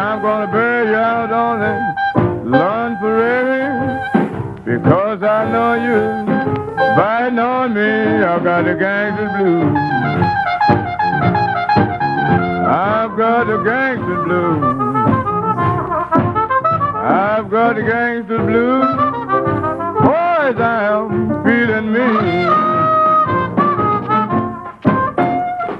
I'm 0.00 0.22
gonna 0.22 0.50
bury 0.50 0.88
you 0.88 0.96
out 0.96 1.30
on 1.30 1.60
the 1.60 1.74
lawn 2.56 2.96
prairie 2.98 3.74
because 4.64 5.22
I 5.22 5.50
know 5.52 5.74
you 5.74 6.23
biting 6.96 7.38
on 7.38 7.74
me. 7.74 8.24
I've 8.24 8.44
got 8.44 8.64
the 8.64 8.74
gangster 8.74 9.28
blues. 9.36 9.76
I've 12.66 13.16
got 13.16 13.46
the 13.46 13.58
gangster 13.64 14.22
blues. 14.24 14.64
I've 16.96 17.50
got 17.50 17.76
the 17.76 17.82
gangster 17.82 18.38
blues. 18.38 18.86
Boys, 20.04 20.60
I 20.60 20.84
am 20.92 21.44
feeling 21.44 21.92
mean. 21.92 22.74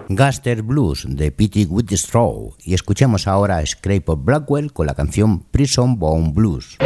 Gaster 0.08 0.62
Blues 0.62 1.06
de 1.08 1.32
Pete 1.32 1.66
Whitstraw 1.68 2.54
y 2.64 2.74
escuchemos 2.74 3.26
ahora 3.26 3.58
a 3.58 3.66
Scrape 3.66 4.04
of 4.06 4.24
Blackwell 4.24 4.72
con 4.72 4.86
la 4.86 4.94
canción 4.94 5.40
Prison 5.50 5.98
Bone 5.98 6.30
Blues. 6.32 6.78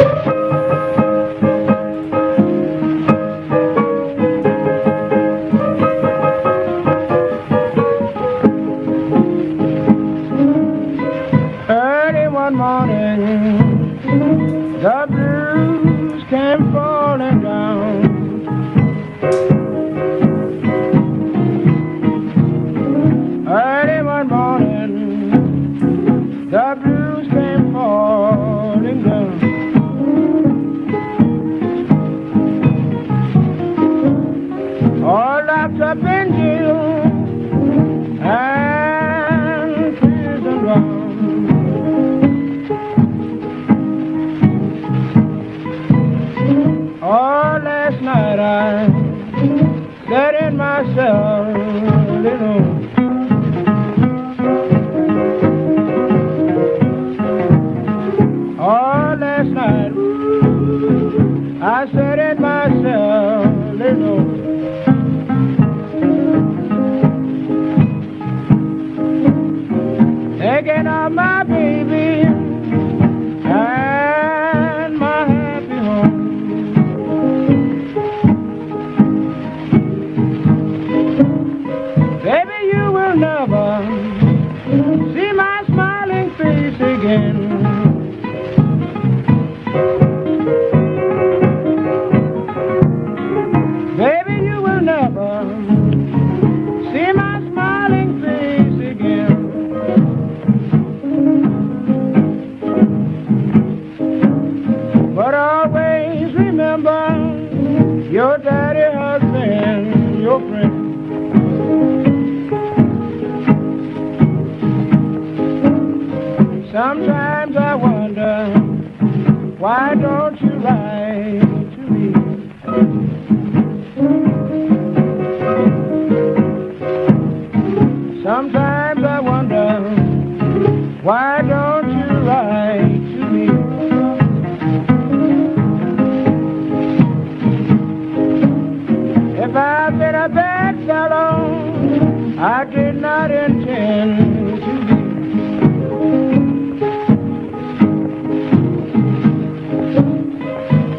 A 140.19 140.27
bad 140.27 140.75
fellow, 140.85 142.35
I 142.37 142.65
did 142.65 142.95
not 142.95 143.31
intend 143.31 144.17
to 144.65 144.71
be. 144.87 144.99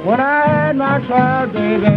When 0.09 0.20
I 0.20 0.46
had 0.48 0.76
my 0.76 1.00
trial, 1.06 1.48
baby, 1.48 1.96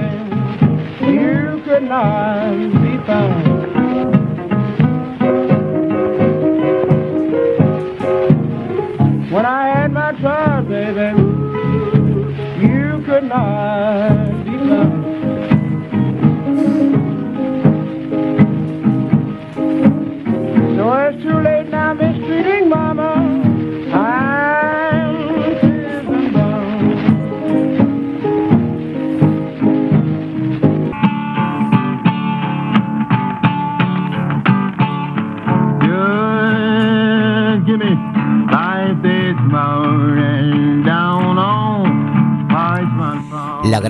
you 1.14 1.62
could 1.64 1.84
not 1.84 2.58
be 2.82 2.98
found. 3.08 3.73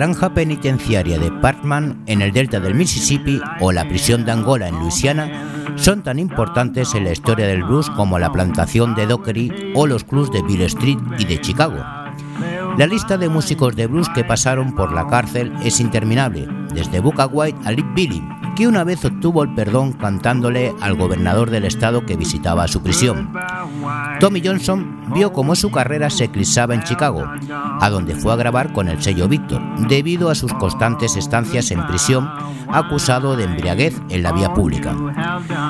Granja 0.03 0.33
penitenciaria 0.33 1.17
de 1.17 1.31
Parkman 1.31 2.03
en 2.07 2.21
el 2.21 2.33
delta 2.33 2.59
del 2.59 2.75
Mississippi 2.75 3.39
o 3.61 3.71
la 3.71 3.87
prisión 3.87 4.25
de 4.25 4.33
Angola 4.33 4.67
en 4.67 4.77
Luisiana 4.77 5.47
son 5.77 6.03
tan 6.03 6.19
importantes 6.19 6.93
en 6.93 7.05
la 7.05 7.13
historia 7.13 7.47
del 7.47 7.63
blues 7.63 7.89
como 7.91 8.19
la 8.19 8.29
plantación 8.29 8.95
de 8.95 9.07
Dockery 9.07 9.71
o 9.73 9.87
los 9.87 10.03
clubs 10.03 10.29
de 10.33 10.41
Bill 10.41 10.63
Street 10.63 10.97
y 11.17 11.23
de 11.23 11.39
Chicago. 11.39 11.77
La 12.77 12.85
lista 12.85 13.17
de 13.17 13.29
músicos 13.29 13.77
de 13.77 13.87
blues 13.87 14.09
que 14.09 14.25
pasaron 14.25 14.75
por 14.75 14.91
la 14.91 15.07
cárcel 15.07 15.53
es 15.63 15.79
interminable, 15.79 16.49
desde 16.73 16.99
Booker 16.99 17.29
White 17.31 17.59
a 17.63 17.71
Lick 17.71 17.93
Billy, 17.93 18.21
que 18.57 18.67
una 18.67 18.83
vez 18.83 19.05
obtuvo 19.05 19.41
el 19.43 19.55
perdón 19.55 19.93
cantándole 19.93 20.73
al 20.81 20.95
gobernador 20.95 21.49
del 21.49 21.63
estado 21.63 22.05
que 22.05 22.17
visitaba 22.17 22.67
su 22.67 22.83
prisión. 22.83 23.31
Tommy 24.19 24.41
Johnson 24.43 25.01
vio 25.13 25.33
cómo 25.33 25.55
su 25.55 25.71
carrera 25.71 26.09
se 26.09 26.25
eclipsaba 26.25 26.73
en 26.73 26.83
Chicago, 26.83 27.23
a 27.79 27.89
donde 27.89 28.15
fue 28.15 28.33
a 28.33 28.37
grabar 28.37 28.73
con 28.73 28.87
el 28.87 29.01
sello 29.01 29.27
Victor, 29.27 29.61
debido 29.87 30.29
a 30.29 30.35
sus 30.35 30.53
constantes 30.53 31.15
estancias 31.15 31.71
en 31.71 31.85
prisión, 31.87 32.29
acusado 32.69 33.35
de 33.35 33.45
embriaguez 33.45 33.99
en 34.09 34.23
la 34.23 34.31
vía 34.31 34.53
pública. 34.53 34.95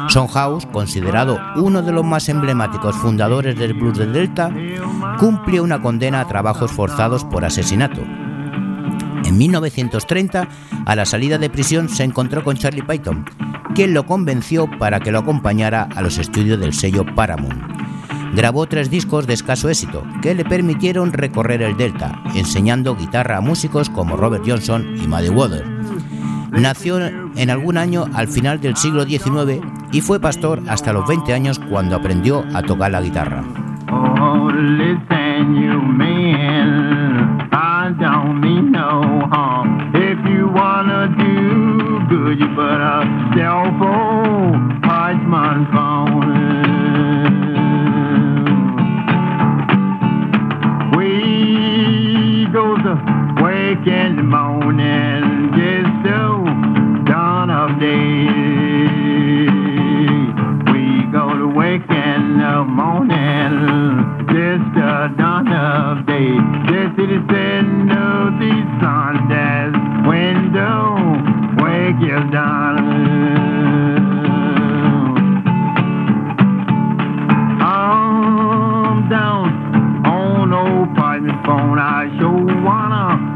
Son 0.10 0.28
House, 0.28 0.68
considerado 0.72 1.40
uno 1.56 1.82
de 1.82 1.92
los 1.92 2.06
más 2.06 2.30
emblemáticos 2.30 2.96
fundadores 2.96 3.58
del 3.58 3.74
blues 3.74 3.98
del 3.98 4.14
Delta, 4.14 4.52
cumplió 5.20 5.64
una 5.64 5.82
condena 5.82 6.22
a 6.22 6.28
trabajos 6.28 6.72
forzados 6.72 7.24
por 7.26 7.46
asesinato. 7.46 8.02
En 9.26 9.38
1930, 9.38 10.48
a 10.86 10.96
la 10.96 11.06
salida 11.06 11.38
de 11.38 11.50
prisión, 11.50 11.90
se 11.90 12.04
encontró 12.04 12.44
con 12.44 12.58
Charlie 12.58 12.84
Python, 12.84 13.26
quien 13.74 13.94
lo 13.94 14.06
convenció 14.06 14.70
para 14.78 15.00
que 15.00 15.12
lo 15.12 15.20
acompañara 15.20 15.88
a 15.96 16.02
los 16.02 16.18
estudios 16.18 16.60
del 16.60 16.74
sello 16.74 17.06
Paramount. 17.16 17.73
Grabó 18.36 18.66
tres 18.66 18.90
discos 18.90 19.28
de 19.28 19.34
escaso 19.34 19.70
éxito, 19.70 20.04
que 20.22 20.34
le 20.34 20.44
permitieron 20.44 21.14
recorrer 21.14 21.62
el 21.62 21.78
Delta, 21.78 22.20
enseñando 22.34 22.96
guitarra 22.96 23.38
a 23.38 23.42
músicos 23.42 23.92
como 23.92 24.18
Robert 24.18 24.44
Johnson 24.46 24.96
y 24.98 25.08
Muddy 25.08 25.30
Waters. 25.30 25.68
Nació 26.52 27.00
en 27.00 27.50
algún 27.50 27.78
año 27.78 28.06
al 28.14 28.28
final 28.28 28.60
del 28.60 28.76
siglo 28.76 29.06
XIX 29.06 29.62
y 29.92 30.02
fue 30.02 30.20
pastor 30.20 30.62
hasta 30.68 30.94
los 30.94 31.08
20 31.08 31.34
años 31.34 31.60
cuando 31.60 31.96
aprendió 31.96 32.44
a 32.54 32.64
tocar 32.64 32.92
la 32.92 33.02
guitarra. 33.02 33.44
Oh, 33.92 34.50
I. 44.86 46.63
wake 53.74 53.88
in 53.88 54.16
the 54.18 54.24
morning, 54.24 55.52
just 55.56 55.90
so 56.06 56.46
dawn 57.06 57.50
of 57.50 57.80
day. 57.80 58.28
We 60.72 61.12
go 61.12 61.36
to 61.36 61.48
wake 61.48 61.90
in 61.90 62.38
the 62.38 62.64
morning, 62.66 64.26
just 64.28 64.76
the 64.76 65.16
dawn 65.18 65.48
of 65.48 66.06
day. 66.06 66.38
Just 66.70 66.98
The 66.98 67.02
citizen 67.02 67.90
of 67.90 68.40
the 68.40 68.54
sun 68.80 69.28
Sundance 69.30 70.08
window, 70.08 70.96
wake 71.64 72.00
your 72.08 72.24
darling. 72.30 72.94
Down 79.10 80.06
on 80.06 80.54
old 80.54 80.96
parchment 80.96 81.46
phone. 81.46 81.78
I 81.78 82.10
sure 82.18 82.64
wanna 82.64 83.33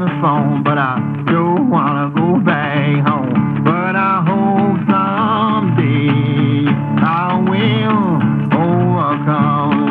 parchment 0.00 0.20
phone, 0.20 0.62
but 0.62 0.78
I 0.78 0.98
sure 1.28 1.60
wanna 1.60 2.10
go 2.14 2.38
back 2.40 3.06
home. 3.06 3.62
But 3.64 3.96
I 3.96 4.22
hope 4.26 4.80
someday 4.88 6.68
I 6.96 7.36
will 7.48 8.20
overcome. 8.56 9.90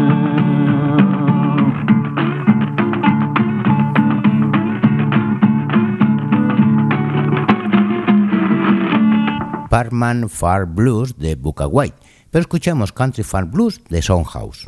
Parkman 9.69 10.29
Far 10.29 10.65
Blues 10.65 11.15
de 11.17 11.35
Booker 11.35 11.67
White, 11.67 11.95
pero 12.31 12.41
escuchemos 12.41 12.91
Country 12.91 13.23
Far 13.23 13.45
Blues 13.45 13.79
de 13.89 14.01
Soundhouse. 14.01 14.65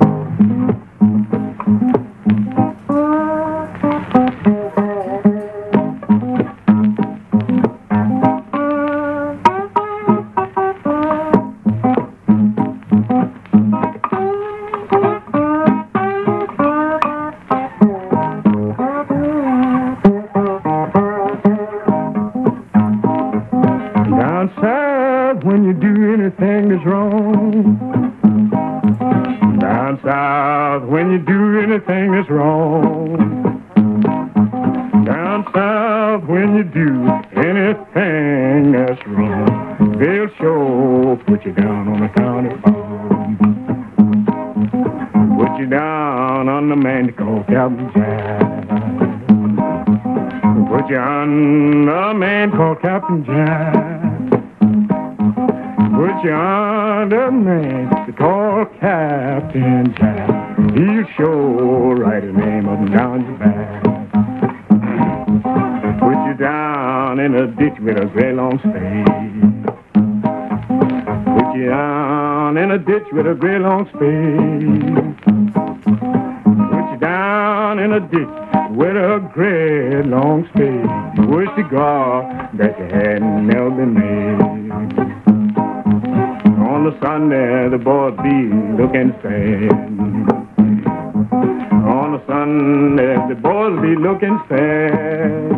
The 92.41 92.47
Sunday, 92.47 93.15
the 93.29 93.35
boys 93.35 93.79
be 93.83 93.95
looking 93.95 94.39
sad. 94.49 95.51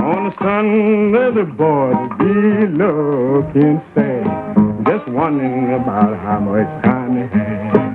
On 0.00 0.24
the 0.24 0.32
Sunday, 0.40 1.30
the 1.34 1.44
boys 1.44 2.08
be 2.18 2.66
looking 2.72 3.82
sad. 3.94 4.86
Just 4.86 5.06
wondering 5.10 5.74
about 5.74 6.16
how 6.16 6.40
much 6.40 6.82
time 6.82 7.14
they. 7.14 7.87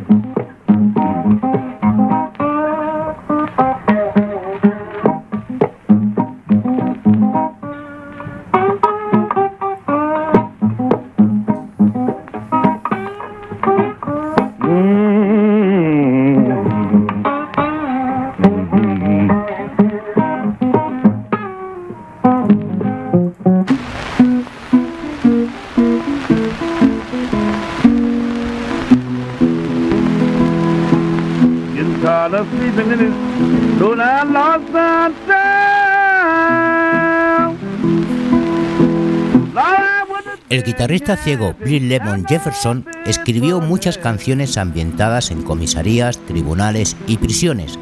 Guitarrista 40.84 41.16
ciego 41.16 41.56
Bill 41.64 41.88
Lemon 41.88 42.26
Jefferson 42.26 42.86
escribió 43.06 43.62
muchas 43.62 43.98
canciones 43.98 44.58
ambientadas 44.58 45.32
en 45.32 45.42
comisarías, 45.42 46.18
tribunales 46.18 46.98
y 47.08 47.16
prisiones. 47.16 47.80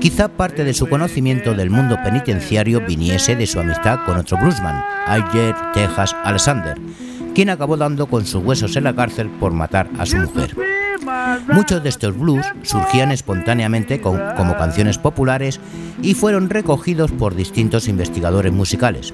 Quizá 0.00 0.28
parte 0.28 0.64
de 0.64 0.72
su 0.72 0.88
conocimiento 0.88 1.52
del 1.52 1.68
mundo 1.68 1.98
penitenciario 2.02 2.80
viniese 2.80 3.36
de 3.36 3.46
su 3.46 3.60
amistad 3.60 4.06
con 4.06 4.16
otro 4.16 4.38
bluesman, 4.38 4.82
Ayer 5.06 5.54
Texas 5.74 6.16
Alexander, 6.24 6.78
quien 7.34 7.50
acabó 7.50 7.76
dando 7.76 8.06
con 8.06 8.24
sus 8.24 8.42
huesos 8.42 8.74
en 8.74 8.84
la 8.84 8.96
cárcel 8.96 9.28
por 9.28 9.52
matar 9.52 9.90
a 9.98 10.06
su 10.06 10.16
mujer. 10.16 10.56
Muchos 11.52 11.82
de 11.82 11.90
estos 11.90 12.18
blues 12.18 12.46
surgían 12.62 13.12
espontáneamente 13.12 14.00
como 14.00 14.56
canciones 14.56 14.96
populares 14.96 15.60
y 16.00 16.14
fueron 16.14 16.48
recogidos 16.48 17.12
por 17.12 17.34
distintos 17.34 17.86
investigadores 17.86 18.52
musicales. 18.52 19.12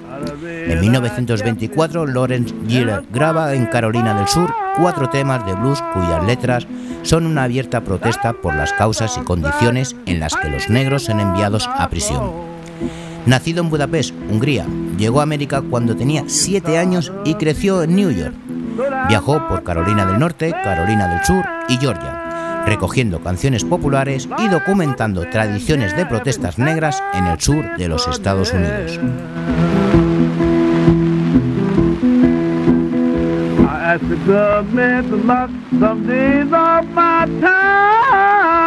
En 0.68 0.80
1924, 0.80 2.06
Lawrence 2.06 2.52
Giller 2.66 3.04
graba 3.12 3.54
en 3.54 3.66
Carolina 3.66 4.14
del 4.14 4.26
Sur 4.26 4.52
cuatro 4.76 5.08
temas 5.08 5.46
de 5.46 5.54
blues 5.54 5.80
cuyas 5.94 6.24
letras 6.24 6.66
son 7.02 7.24
una 7.24 7.44
abierta 7.44 7.82
protesta 7.82 8.32
por 8.32 8.54
las 8.54 8.72
causas 8.72 9.16
y 9.16 9.24
condiciones 9.24 9.94
en 10.06 10.18
las 10.18 10.34
que 10.34 10.50
los 10.50 10.68
negros 10.68 11.04
son 11.04 11.20
enviados 11.20 11.68
a 11.68 11.88
prisión. 11.88 12.32
Nacido 13.26 13.62
en 13.62 13.70
Budapest, 13.70 14.12
Hungría, 14.28 14.66
llegó 14.98 15.20
a 15.20 15.22
América 15.22 15.62
cuando 15.62 15.96
tenía 15.96 16.24
siete 16.26 16.78
años 16.78 17.12
y 17.24 17.34
creció 17.34 17.82
en 17.84 17.94
New 17.94 18.10
York. 18.10 18.34
Viajó 19.08 19.46
por 19.48 19.62
Carolina 19.62 20.04
del 20.04 20.18
Norte, 20.18 20.50
Carolina 20.50 21.06
del 21.08 21.24
Sur 21.24 21.44
y 21.68 21.76
Georgia, 21.76 22.64
recogiendo 22.66 23.20
canciones 23.20 23.64
populares 23.64 24.28
y 24.38 24.48
documentando 24.48 25.28
tradiciones 25.30 25.96
de 25.96 26.06
protestas 26.06 26.58
negras 26.58 27.02
en 27.14 27.26
el 27.26 27.40
sur 27.40 27.76
de 27.76 27.88
los 27.88 28.06
Estados 28.08 28.52
Unidos. 28.52 29.00
I 33.96 33.98
the 33.98 34.16
government 34.26 35.08
to 35.08 35.16
lock 35.16 35.48
some 35.80 36.06
days 36.06 36.52
off 36.52 36.84
my 36.88 37.24
time. 37.40 38.66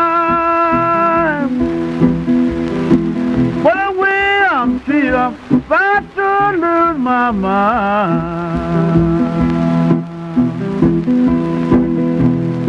But 3.61 3.75
the 3.75 3.91
way 3.99 4.41
I'm 4.49 4.79
I'm 5.13 5.35
about 5.51 6.15
to 6.15 6.57
lose 6.57 6.97
my 6.97 7.29
mind. 7.29 8.25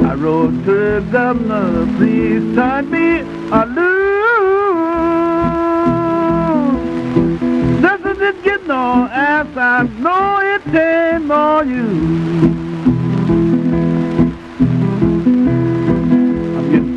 I 0.06 0.14
wrote 0.16 0.64
to 0.66 1.00
the 1.00 1.00
governor, 1.10 1.86
please 1.96 2.54
turn 2.54 2.90
me 2.90 3.20
a 3.52 3.64
loose. 3.64 3.99
Is 8.70 8.76
it 8.76 8.76
getting 8.76 9.10
as 9.10 9.56
I 9.56 9.82
know 9.98 10.40
it 10.40 10.74
ain't 10.74 11.26
more 11.26 11.64
you. 11.64 12.60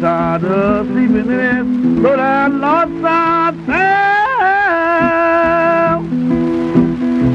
tired 0.01 0.43
of 0.43 0.87
sleeping 0.87 1.15
in 1.15 1.27
this, 1.27 1.65
but 2.03 2.19
I 2.19 2.47
lost 2.47 2.91
my 2.91 3.53
town. 3.65 4.03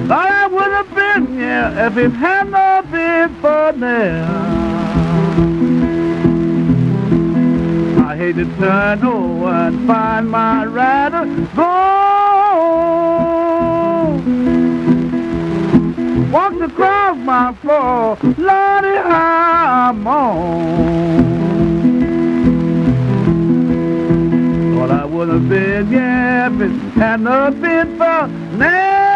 Thought 0.07 0.31
I 0.31 0.47
would 0.49 0.73
have 0.73 0.95
been 0.95 1.27
here 1.39 1.73
if 1.87 1.97
it 1.97 2.11
had 2.11 2.51
not 2.51 2.91
been 2.91 3.35
for 3.37 3.73
now. 3.73 4.29
I 8.07 8.17
hate 8.17 8.37
to 8.37 8.45
turn 8.59 9.03
over 9.03 9.49
and 9.49 9.87
find 9.87 10.31
my 10.31 10.67
rider 10.67 11.25
gone. 11.57 13.48
Walked 16.33 16.63
across 16.63 17.17
my 17.19 17.55
floor, 17.61 18.19
Lordy, 18.37 18.99
I'm 18.99 20.07
on. 20.07 21.29
would 25.19 25.29
have 25.31 25.49
been, 25.49 25.91
yeah, 25.91 26.49
had 26.95 27.21
not 27.21 27.61
been 27.61 27.99
for 27.99 28.29
now. 28.57 29.09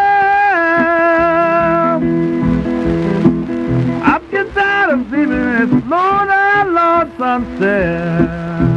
I'm 4.03 4.29
getting 4.29 4.51
tired 4.51 4.99
of 4.99 5.07
sleeping 5.07 5.89
Lord, 5.89 6.29
I 6.29 6.63
Lord 6.65 7.17
sunset. 7.17 8.72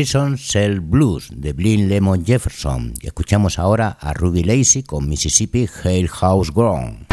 Prison 0.00 0.38
Cell 0.38 0.80
Blues 0.80 1.28
de 1.30 1.52
Blin 1.52 1.86
Lemon 1.90 2.24
Jefferson 2.24 2.94
y 3.02 3.08
escuchamos 3.08 3.58
ahora 3.58 3.98
a 4.00 4.14
Ruby 4.14 4.42
Lacey 4.44 4.82
con 4.82 5.06
Mississippi 5.06 5.68
Hail 5.84 6.08
House 6.08 6.50
Grown. 6.54 7.06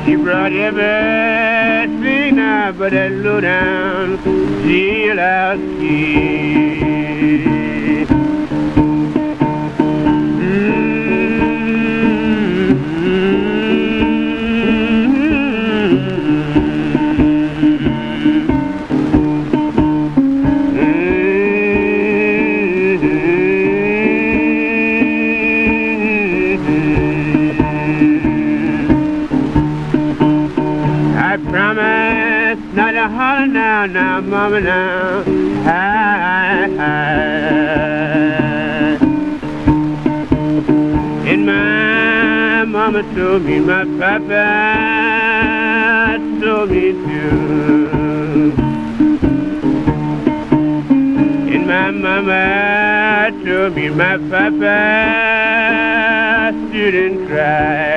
She 0.05 0.15
brought 0.17 0.53
everything 0.53 2.39
I 2.39 2.71
but 2.71 2.93
a 2.93 3.09
low 3.09 3.41
down, 3.41 4.23
deal 4.63 5.19
out 5.19 5.59
key. 5.81 7.15
Mama 34.45 34.61
now. 34.61 35.25
Hi, 35.65 36.69
hi. 36.77 37.17
In 41.33 41.41
my 41.47 42.65
mama 42.67 43.03
told 43.15 43.43
me, 43.45 43.61
my 43.61 43.85
papa 43.99 44.45
told 46.43 46.71
me 46.71 46.93
too. 46.93 48.53
And 51.55 51.65
my 51.67 51.91
mama 51.91 53.31
told 53.47 53.75
me, 53.75 53.89
my 53.89 54.19
papa 54.29 54.79
shouldn't 56.71 57.29
cry. 57.29 57.95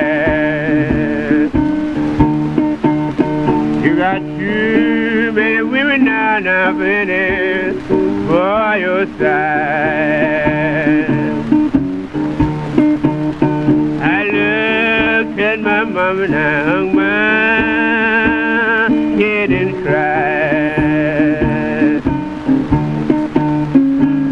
You 3.84 3.90
got 3.96 4.20
too 4.38 5.17
now, 5.98 6.38
now, 6.38 6.72
baby, 6.72 7.78
for 7.88 8.76
your 8.76 9.06
side. 9.18 11.08
I 14.00 14.24
looked 14.24 15.38
at 15.40 15.60
my 15.60 15.84
mama 15.84 16.22
and 16.22 16.34
I 16.34 16.64
hung 16.64 16.94
my 16.94 17.58
head 19.20 19.50
and 19.50 19.74
cried. 19.84 20.28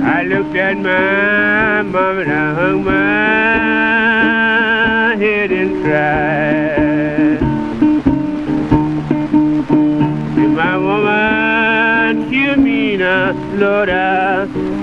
I 0.05 0.23
looked 0.25 0.57
at 0.57 0.77
my 0.77 1.83
mama 1.83 2.21
and 2.21 2.33
I 2.33 2.55
hung 2.55 2.85
my 2.85 3.06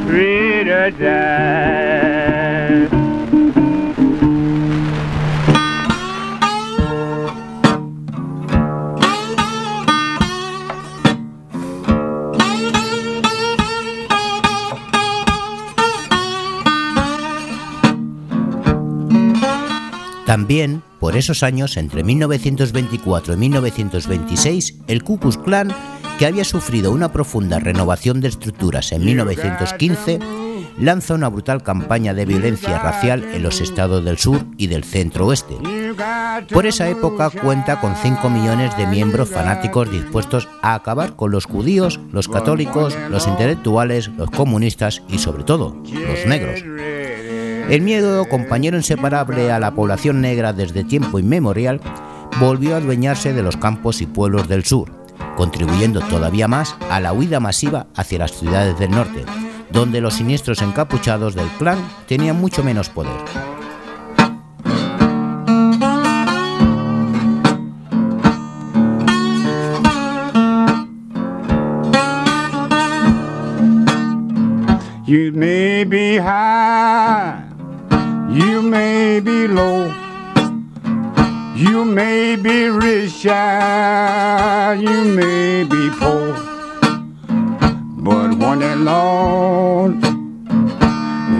pray 0.07 0.63
to 0.63 0.91
die. 0.97 1.43
También, 20.25 20.81
por 20.99 21.15
esos 21.15 21.43
años, 21.43 21.77
entre 21.77 22.03
1924 22.03 23.35
y 23.35 23.37
1926, 23.37 24.79
el 24.87 25.03
Ku 25.03 25.19
Klux 25.19 25.37
Klan, 25.37 25.71
que 26.17 26.25
había 26.25 26.43
sufrido 26.43 26.91
una 26.91 27.11
profunda 27.11 27.59
renovación 27.59 28.21
de 28.21 28.27
estructuras 28.27 28.91
en 28.91 29.05
1915, 29.05 30.19
lanza 30.77 31.13
una 31.13 31.29
brutal 31.29 31.63
campaña 31.63 32.13
de 32.13 32.25
violencia 32.25 32.79
racial 32.79 33.23
en 33.33 33.43
los 33.43 33.61
estados 33.61 34.03
del 34.03 34.17
sur 34.17 34.45
y 34.57 34.67
del 34.67 34.83
centro 34.83 35.27
oeste. 35.27 35.57
Por 36.51 36.65
esa 36.65 36.89
época 36.89 37.29
cuenta 37.29 37.79
con 37.79 37.95
5 37.95 38.29
millones 38.29 38.75
de 38.77 38.87
miembros 38.87 39.29
fanáticos 39.29 39.91
dispuestos 39.91 40.47
a 40.61 40.73
acabar 40.73 41.15
con 41.15 41.31
los 41.31 41.45
judíos, 41.45 41.99
los 42.11 42.27
católicos, 42.27 42.97
los 43.09 43.27
intelectuales, 43.27 44.09
los 44.09 44.31
comunistas 44.31 45.03
y 45.09 45.19
sobre 45.19 45.43
todo 45.43 45.75
los 45.83 46.25
negros. 46.25 46.63
El 47.69 47.81
miedo, 47.81 48.27
compañero 48.27 48.77
inseparable 48.77 49.51
a 49.51 49.59
la 49.59 49.73
población 49.73 50.21
negra 50.21 50.53
desde 50.53 50.83
tiempo 50.83 51.19
inmemorial, 51.19 51.79
volvió 52.39 52.73
a 52.73 52.77
adueñarse 52.77 53.33
de 53.33 53.43
los 53.43 53.57
campos 53.57 54.01
y 54.01 54.05
pueblos 54.05 54.47
del 54.47 54.65
sur, 54.65 55.02
contribuyendo 55.35 56.01
todavía 56.01 56.47
más 56.47 56.75
a 56.89 56.99
la 56.99 57.13
huida 57.13 57.39
masiva 57.39 57.87
hacia 57.95 58.19
las 58.19 58.31
ciudades 58.31 58.77
del 58.77 58.91
norte, 58.91 59.25
donde 59.71 60.01
los 60.01 60.15
siniestros 60.15 60.61
encapuchados 60.61 61.35
del 61.35 61.47
clan 61.59 61.79
tenían 62.07 62.39
mucho 62.39 62.63
menos 62.63 62.89
poder. 62.89 63.13
You 75.05 75.31
may 75.31 75.83
be 75.83 76.17
high, 76.17 77.43
you 78.29 78.61
may 78.61 79.19
be 79.19 79.47
low, 79.47 79.91
you 81.55 81.85
may 81.85 82.35
be 82.35 82.67
rich, 82.67 83.25
ah, 83.29 84.71
you 84.71 85.03
may 85.03 85.63
be 85.63 85.89
poor. 85.91 86.33
But 87.97 88.37
when 88.37 88.59
the 88.59 88.75
Lord 88.75 90.01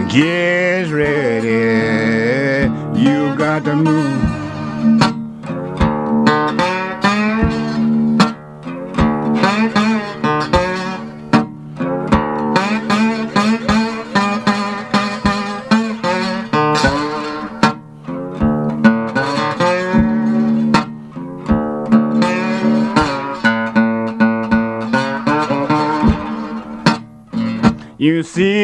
gets 0.10 0.92
ready, 0.92 2.70
you 3.00 3.36
got 3.36 3.66
to 3.66 3.76
move. 3.76 4.23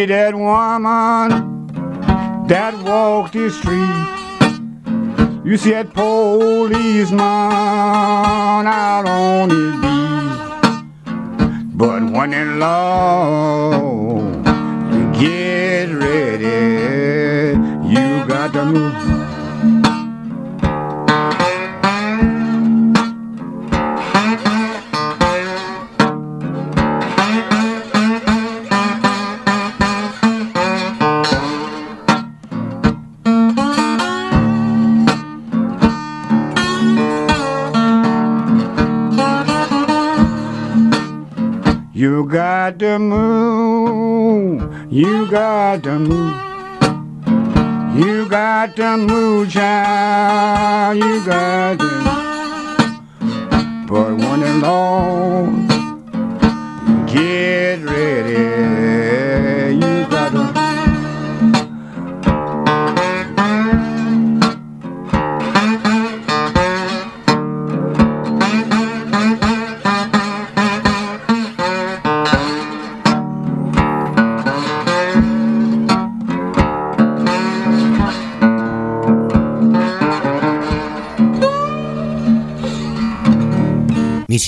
That 0.09 0.33
woman 0.33 1.67
that 2.47 2.73
walked 2.83 3.33
the 3.33 3.51
street. 3.51 4.09
You 5.45 5.55
see 5.55 5.69
that 5.69 5.93
policeman 5.93 7.19
out 7.21 9.05
on 9.07 9.51
his 9.51 9.75
beat. 9.83 10.39
But 11.77 12.01
when 12.11 12.31
the 12.31 12.45
law 12.57 14.19
get 15.13 15.93
ready, 15.93 17.55
you 17.87 18.25
got 18.27 18.51
to 18.53 18.65
move. 18.65 19.18
Got 45.69 45.83
to 45.83 45.99
move. 45.99 46.33
You 47.95 48.27
got 48.27 48.75
to 48.77 48.97
move, 48.97 49.51
child. 49.51 50.97
You 50.97 51.23
got 51.23 51.77
to. 51.77 51.85
But 53.87 54.17
when 54.17 54.39
the 54.39 54.53
Lord 54.63 55.48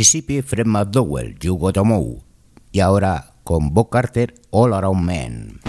Mississippi, 0.02 0.41
Fred 0.41 0.66
McDowell, 0.66 1.36
You 1.43 1.60
Got 1.60 1.76
to 1.76 1.86
Move. 1.86 2.24
Y 2.72 2.80
ahora 2.80 3.36
con 3.43 3.72
Bob 3.72 3.89
Carter, 3.91 4.34
All 4.49 4.74
Around 4.74 5.60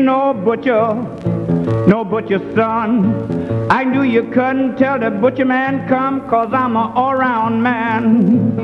no 0.00 0.34
butcher, 0.34 1.23
no 1.86 2.04
butcher 2.04 2.40
son. 2.54 3.68
I 3.70 3.84
knew 3.84 4.02
you 4.02 4.24
couldn't 4.30 4.76
tell 4.76 4.98
the 4.98 5.10
butcher 5.10 5.44
man 5.44 5.86
come, 5.88 6.28
cause 6.28 6.52
I'm 6.52 6.76
a 6.76 6.92
all-round 6.94 7.62
man. 7.62 8.58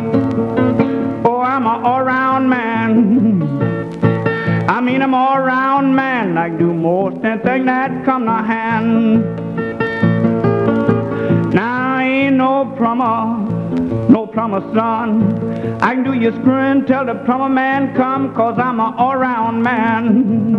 Oh, 1.25 1.41
I'm 1.41 1.67
a 1.67 1.83
all-round 1.83 2.49
man. 2.49 3.61
I 4.69 4.81
mean, 4.81 5.03
I'm 5.03 5.15
all 5.15 5.41
round 5.41 5.97
man. 5.97 6.39
I 6.39 6.49
do 6.49 6.73
most 6.73 7.25
anything 7.25 7.67
that 7.67 8.05
come 8.05 8.25
to 8.25 8.33
hand. 8.33 9.25
Now, 11.53 11.97
I 11.97 12.05
ain't 12.05 12.37
no 12.37 12.73
plumber, 12.79 13.50
no 14.09 14.27
plumber 14.27 14.61
son. 14.75 15.81
I 15.83 15.95
can 15.95 16.05
do 16.05 16.13
your 16.13 16.33
screwing 16.33 16.87
till 16.87 17.05
the 17.07 17.15
plumber 17.25 17.49
man 17.49 17.95
come, 17.95 18.35
cause 18.35 18.59
I'm 18.59 18.81
a 18.81 18.95
all 18.97 19.17
round 19.17 19.63
man. 19.63 20.57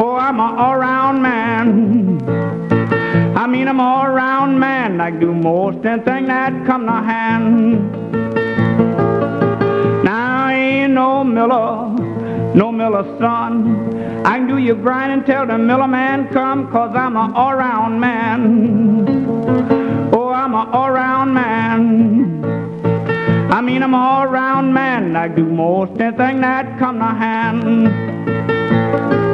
Oh, 0.00 0.16
I'm 0.16 0.40
a 0.40 0.56
all 0.56 0.76
round 0.76 1.22
man. 1.22 2.22
I 3.36 3.46
mean, 3.46 3.68
I'm 3.68 3.80
all 3.80 4.08
round 4.08 4.58
man. 4.58 5.00
I 5.00 5.10
can 5.10 5.20
do 5.20 5.34
most 5.34 5.84
anything 5.84 6.26
that 6.26 6.66
come 6.66 6.86
to 6.86 6.92
hand. 6.92 7.92
Now, 10.04 10.48
ain't 10.48 10.94
no 10.94 11.24
miller 11.24 12.08
no 12.54 12.72
miller 12.72 13.04
son. 13.20 14.26
I 14.26 14.38
can 14.38 14.48
do 14.48 14.58
your 14.58 14.74
grinding 14.74 15.24
till 15.24 15.46
the 15.46 15.56
miller 15.58 15.86
man 15.86 16.28
come, 16.32 16.70
cause 16.72 16.94
I'm 16.94 17.16
a 17.16 17.32
all-round 17.34 18.00
man. 18.00 19.17
I'm 20.48 20.54
a 20.54 20.70
all-round 20.70 21.34
man. 21.34 22.42
I 23.52 23.60
mean, 23.60 23.82
I'm 23.82 23.92
a 23.92 23.98
all-round 23.98 24.72
man. 24.72 25.14
I 25.14 25.28
do 25.28 25.44
most 25.44 26.00
anything 26.00 26.40
that 26.40 26.78
come 26.78 27.00
to 27.00 27.04
hand. 27.04 29.27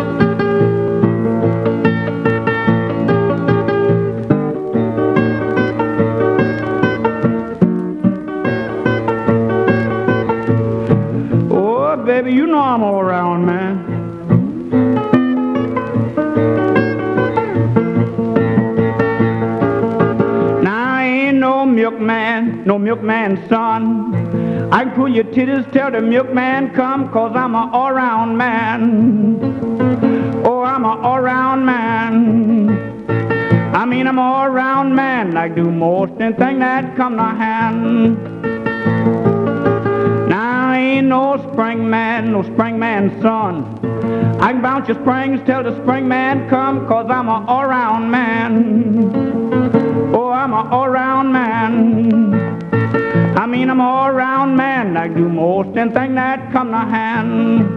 Titties 25.34 25.70
tell 25.72 25.90
the 25.90 26.00
milkman 26.00 26.72
come, 26.74 27.10
cause 27.10 27.32
I'm 27.34 27.56
a 27.56 27.68
all-round 27.72 28.38
man. 28.38 30.44
Oh, 30.46 30.62
I'm 30.62 30.84
a 30.84 30.96
all-round 31.00 31.66
man. 31.66 33.74
I 33.74 33.84
mean, 33.84 34.06
I'm 34.06 34.20
all-round 34.20 34.94
man. 34.94 35.36
I 35.36 35.48
do 35.48 35.72
most 35.72 36.12
anything 36.20 36.60
that 36.60 36.94
come 36.96 37.16
to 37.16 37.24
hand 37.24 38.16
Now, 40.28 40.70
I 40.70 40.78
ain't 40.78 41.08
no 41.08 41.50
spring 41.52 41.90
man, 41.90 42.30
no 42.30 42.44
spring 42.44 42.78
man 42.78 43.20
son. 43.20 43.64
I 44.40 44.52
can 44.52 44.62
bounce 44.62 44.86
your 44.86 45.00
springs 45.00 45.40
tell 45.46 45.64
the 45.64 45.74
spring 45.82 46.06
man 46.06 46.48
come, 46.48 46.86
cause 46.86 47.06
I'm 47.10 47.28
a 47.28 47.44
all-round 47.46 48.08
man. 48.08 50.14
Oh, 50.14 50.30
I'm 50.30 50.52
a 50.52 50.70
all-round 50.70 51.32
man. 51.32 52.44
I 53.36 53.46
mean, 53.46 53.68
I'm 53.68 53.80
all-round 53.80 54.56
man. 54.56 54.73
I 55.04 55.08
do 55.08 55.28
most 55.28 55.76
anything 55.76 56.14
that 56.14 56.50
come 56.50 56.70
to 56.70 56.78
hand. 56.78 57.76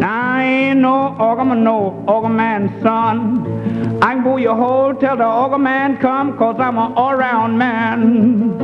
Now, 0.00 0.34
I 0.34 0.42
ain't 0.42 0.80
no 0.80 1.16
organ, 1.16 1.62
no 1.62 2.04
organ 2.08 2.34
man 2.34 2.82
son. 2.82 4.00
I 4.02 4.14
can 4.14 4.24
blow 4.24 4.38
your 4.38 4.56
hole 4.56 4.92
till 4.94 5.16
the 5.16 5.24
organ 5.24 5.62
man 5.62 5.96
come, 5.98 6.36
cause 6.36 6.56
I'm 6.58 6.76
a 6.76 6.92
all-round 6.94 7.56
man. 7.56 8.58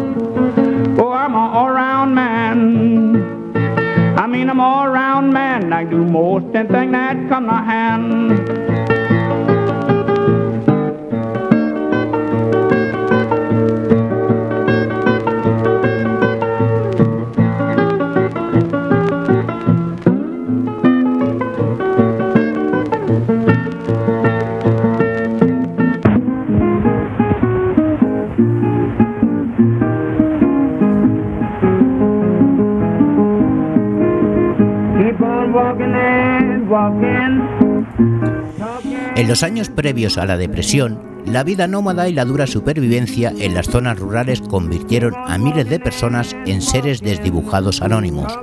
Oh, 0.98 1.12
I'm 1.12 1.32
an 1.32 1.50
all-round 1.58 2.16
man. 2.16 4.18
I 4.18 4.26
mean, 4.26 4.50
I'm 4.50 4.58
all-round 4.58 5.32
man. 5.32 5.72
I 5.72 5.84
do 5.84 6.04
most 6.04 6.52
anything 6.56 6.90
that 6.90 7.28
come 7.28 7.46
to 7.46 7.52
hand. 7.52 8.97
En 39.16 39.28
los 39.28 39.42
años 39.42 39.68
previos 39.70 40.18
a 40.18 40.26
la 40.26 40.36
depresión, 40.36 41.00
la 41.26 41.44
vida 41.44 41.66
nómada 41.66 42.08
y 42.08 42.12
la 42.12 42.24
dura 42.24 42.46
supervivencia 42.46 43.32
en 43.38 43.54
las 43.54 43.66
zonas 43.66 43.98
rurales 43.98 44.40
convirtieron 44.40 45.14
a 45.14 45.36
miles 45.38 45.68
de 45.68 45.80
personas 45.80 46.34
en 46.46 46.62
seres 46.62 47.00
desdibujados 47.00 47.82
anónimos, 47.82 48.38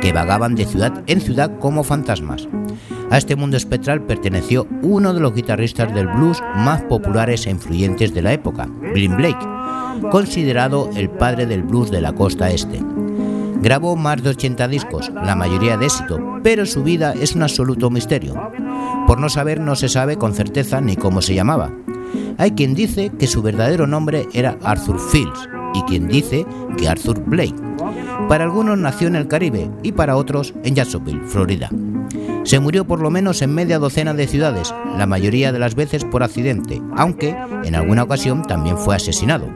que 0.00 0.12
vagaban 0.12 0.54
de 0.54 0.64
ciudad 0.64 1.02
en 1.06 1.20
ciudad 1.20 1.58
como 1.58 1.84
fantasmas. 1.84 2.48
A 3.10 3.18
este 3.18 3.36
mundo 3.36 3.56
espectral 3.56 4.02
perteneció 4.02 4.66
uno 4.82 5.12
de 5.12 5.20
los 5.20 5.34
guitarristas 5.34 5.92
del 5.94 6.06
blues 6.06 6.40
más 6.54 6.82
populares 6.82 7.46
e 7.46 7.50
influyentes 7.50 8.14
de 8.14 8.22
la 8.22 8.32
época, 8.32 8.68
Blind 8.94 9.16
Blake, 9.16 10.10
considerado 10.10 10.88
el 10.94 11.10
padre 11.10 11.46
del 11.46 11.62
blues 11.62 11.90
de 11.90 12.00
la 12.00 12.12
costa 12.12 12.50
este. 12.50 12.80
Grabó 13.62 13.94
más 13.94 14.22
de 14.22 14.30
80 14.30 14.68
discos, 14.68 15.12
la 15.14 15.36
mayoría 15.36 15.76
de 15.76 15.84
éxito, 15.84 16.18
pero 16.42 16.64
su 16.64 16.82
vida 16.82 17.12
es 17.12 17.34
un 17.34 17.42
absoluto 17.42 17.90
misterio. 17.90 18.34
Por 19.06 19.20
no 19.20 19.28
saber 19.28 19.60
no 19.60 19.76
se 19.76 19.90
sabe 19.90 20.16
con 20.16 20.32
certeza 20.32 20.80
ni 20.80 20.96
cómo 20.96 21.20
se 21.20 21.34
llamaba. 21.34 21.70
Hay 22.38 22.52
quien 22.52 22.74
dice 22.74 23.10
que 23.18 23.26
su 23.26 23.42
verdadero 23.42 23.86
nombre 23.86 24.26
era 24.32 24.56
Arthur 24.62 24.98
Fields 24.98 25.46
y 25.74 25.82
quien 25.82 26.08
dice 26.08 26.46
que 26.78 26.88
Arthur 26.88 27.22
Blake. 27.26 27.54
Para 28.28 28.44
algunos 28.44 28.78
nació 28.78 29.08
en 29.08 29.16
el 29.16 29.28
Caribe 29.28 29.70
y 29.82 29.92
para 29.92 30.16
otros 30.16 30.54
en 30.64 30.74
Jacksonville, 30.74 31.20
Florida. 31.26 31.68
Se 32.44 32.60
murió 32.60 32.86
por 32.86 33.00
lo 33.00 33.10
menos 33.10 33.42
en 33.42 33.54
media 33.54 33.78
docena 33.78 34.14
de 34.14 34.26
ciudades, 34.26 34.74
la 34.96 35.06
mayoría 35.06 35.52
de 35.52 35.58
las 35.58 35.74
veces 35.74 36.06
por 36.06 36.22
accidente, 36.22 36.80
aunque 36.96 37.36
en 37.64 37.74
alguna 37.74 38.04
ocasión 38.04 38.40
también 38.42 38.78
fue 38.78 38.96
asesinado 38.96 39.46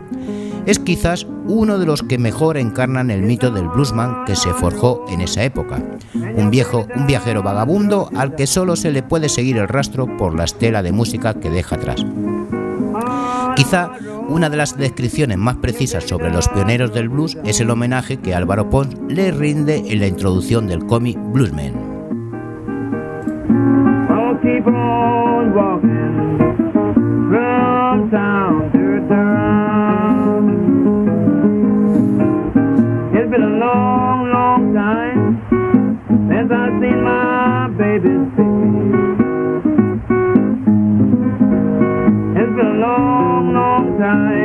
es 0.67 0.79
quizás 0.79 1.27
uno 1.47 1.79
de 1.79 1.87
los 1.87 2.03
que 2.03 2.19
mejor 2.19 2.57
encarnan 2.57 3.11
el 3.11 3.23
mito 3.23 3.51
del 3.51 3.69
bluesman 3.69 4.25
que 4.25 4.37
se 4.37 4.53
forjó 4.55 5.05
en 5.09 5.21
esa 5.21 5.43
época. 5.45 5.83
Un 6.15 6.51
viejo, 6.51 6.87
un 6.97 7.07
viajero 7.07 7.43
vagabundo 7.43 8.11
al 8.17 8.35
que 8.35 8.47
solo 8.47 8.77
se 8.77 8.91
le 8.91 9.03
puede 9.03 9.29
seguir 9.29 9.59
el 9.59 9.69
rastro 9.69 10.17
por 10.17 10.35
la 10.35 10.45
estela 10.45 10.83
de 10.83 10.93
música 10.93 11.35
que 11.35 11.51
deja 11.51 11.77
atrás. 11.77 12.05
Quizá 13.57 13.93
una 14.29 14.49
de 14.49 14.57
las 14.57 14.77
descripciones 14.77 15.39
más 15.39 15.57
precisas 15.57 16.05
sobre 16.05 16.31
los 16.31 16.49
pioneros 16.49 16.93
del 16.95 17.09
blues 17.09 17.37
es 17.45 17.61
el 17.61 17.71
homenaje 17.71 18.17
que 18.17 18.35
Álvaro 18.35 18.71
Pons 18.71 18.97
le 19.09 19.31
rinde 19.31 19.85
en 19.87 20.01
la 20.01 20.07
introducción 20.07 20.67
del 20.67 20.87
cómic 20.87 21.19
Bluesman. 21.33 21.95
Time 43.99 44.44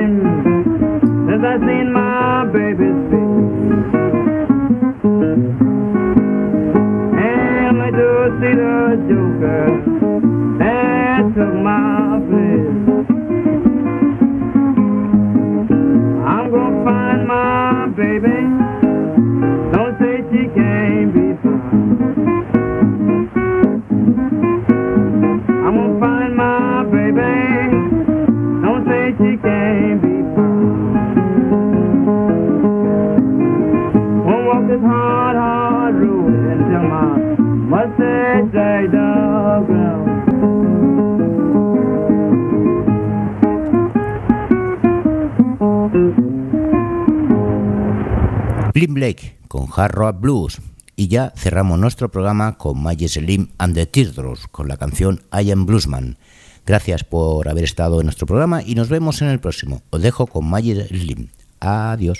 Hard 49.80 49.94
Rock 49.94 50.20
Blues 50.20 50.62
Y 50.98 51.08
ya 51.08 51.32
cerramos 51.38 51.80
nuestro 51.80 52.12
programa 52.12 52.58
con 52.58 52.84
Maggie 52.84 53.08
Slim 53.08 53.48
and 53.60 53.76
the 53.76 53.86
Teardrops, 53.86 54.48
con 54.48 54.68
la 54.68 54.76
canción 54.76 55.22
I 55.32 55.52
Am 55.52 55.66
Bluesman. 55.66 56.18
Gracias 56.66 57.06
por 57.06 57.48
haber 57.48 57.64
estado 57.64 58.02
en 58.02 58.08
nuestro 58.08 58.28
programa 58.28 58.62
y 58.62 58.76
nos 58.76 58.90
vemos 58.90 59.22
en 59.22 59.30
el 59.30 59.40
próximo. 59.40 59.82
Os 59.92 60.02
dejo 60.02 60.28
con 60.28 60.50
Maggie 60.50 60.86
Slim. 60.86 61.30
Adiós. 61.62 62.20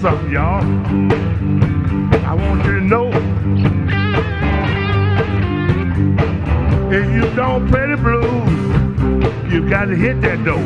Something, 0.00 0.30
y'all. 0.30 0.62
I 2.24 2.32
want 2.32 2.64
you 2.64 2.72
to 2.72 2.80
know 2.80 3.08
if 6.90 7.06
you 7.12 7.36
don't 7.36 7.68
play 7.68 7.86
the 7.86 7.98
blues, 7.98 9.52
you 9.52 9.68
got 9.68 9.86
to 9.86 9.94
hit 9.94 10.22
that 10.22 10.42
door. 10.42 10.56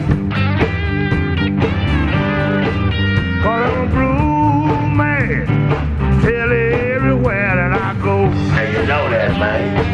Cause 3.43 3.72
I'm 3.72 3.82
a 3.82 3.91
blues 3.91 4.97
man. 4.97 5.47
Tell 6.22 6.53
everywhere 6.53 7.57
that 7.57 7.72
I 7.72 8.01
go. 8.01 8.26
And 8.26 8.72
you 8.72 8.87
know 8.87 9.11
that, 9.11 9.37
man. 9.41 9.93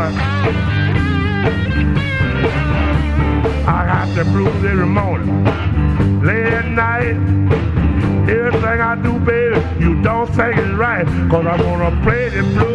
Part. 0.00 0.14
I 3.66 3.80
got 3.86 4.14
the 4.14 4.24
blues 4.24 4.64
every 4.64 4.86
morning, 4.86 5.44
late 6.24 6.46
at 6.46 6.68
night. 6.68 7.16
Everything 8.28 8.80
I 8.80 8.94
do, 9.02 9.18
baby, 9.18 9.60
you 9.84 10.00
don't 10.02 10.26
think 10.28 10.56
it's 10.56 10.74
right. 10.86 11.06
Cause 11.30 11.46
I'm 11.46 11.58
gonna 11.58 12.02
play 12.02 12.28
the 12.30 12.42
blues, 12.42 12.69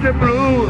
got 0.00 0.12
the 0.12 0.18
blues. 0.18 0.68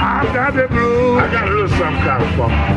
I 0.00 0.30
got 0.32 0.54
the 0.54 0.68
blues. 0.68 1.22
I 1.22 1.32
got 1.32 1.48
a 1.48 1.50
little 1.50 1.68
something 1.68 2.02
kind 2.02 2.22
of 2.22 2.30
funk. 2.36 2.73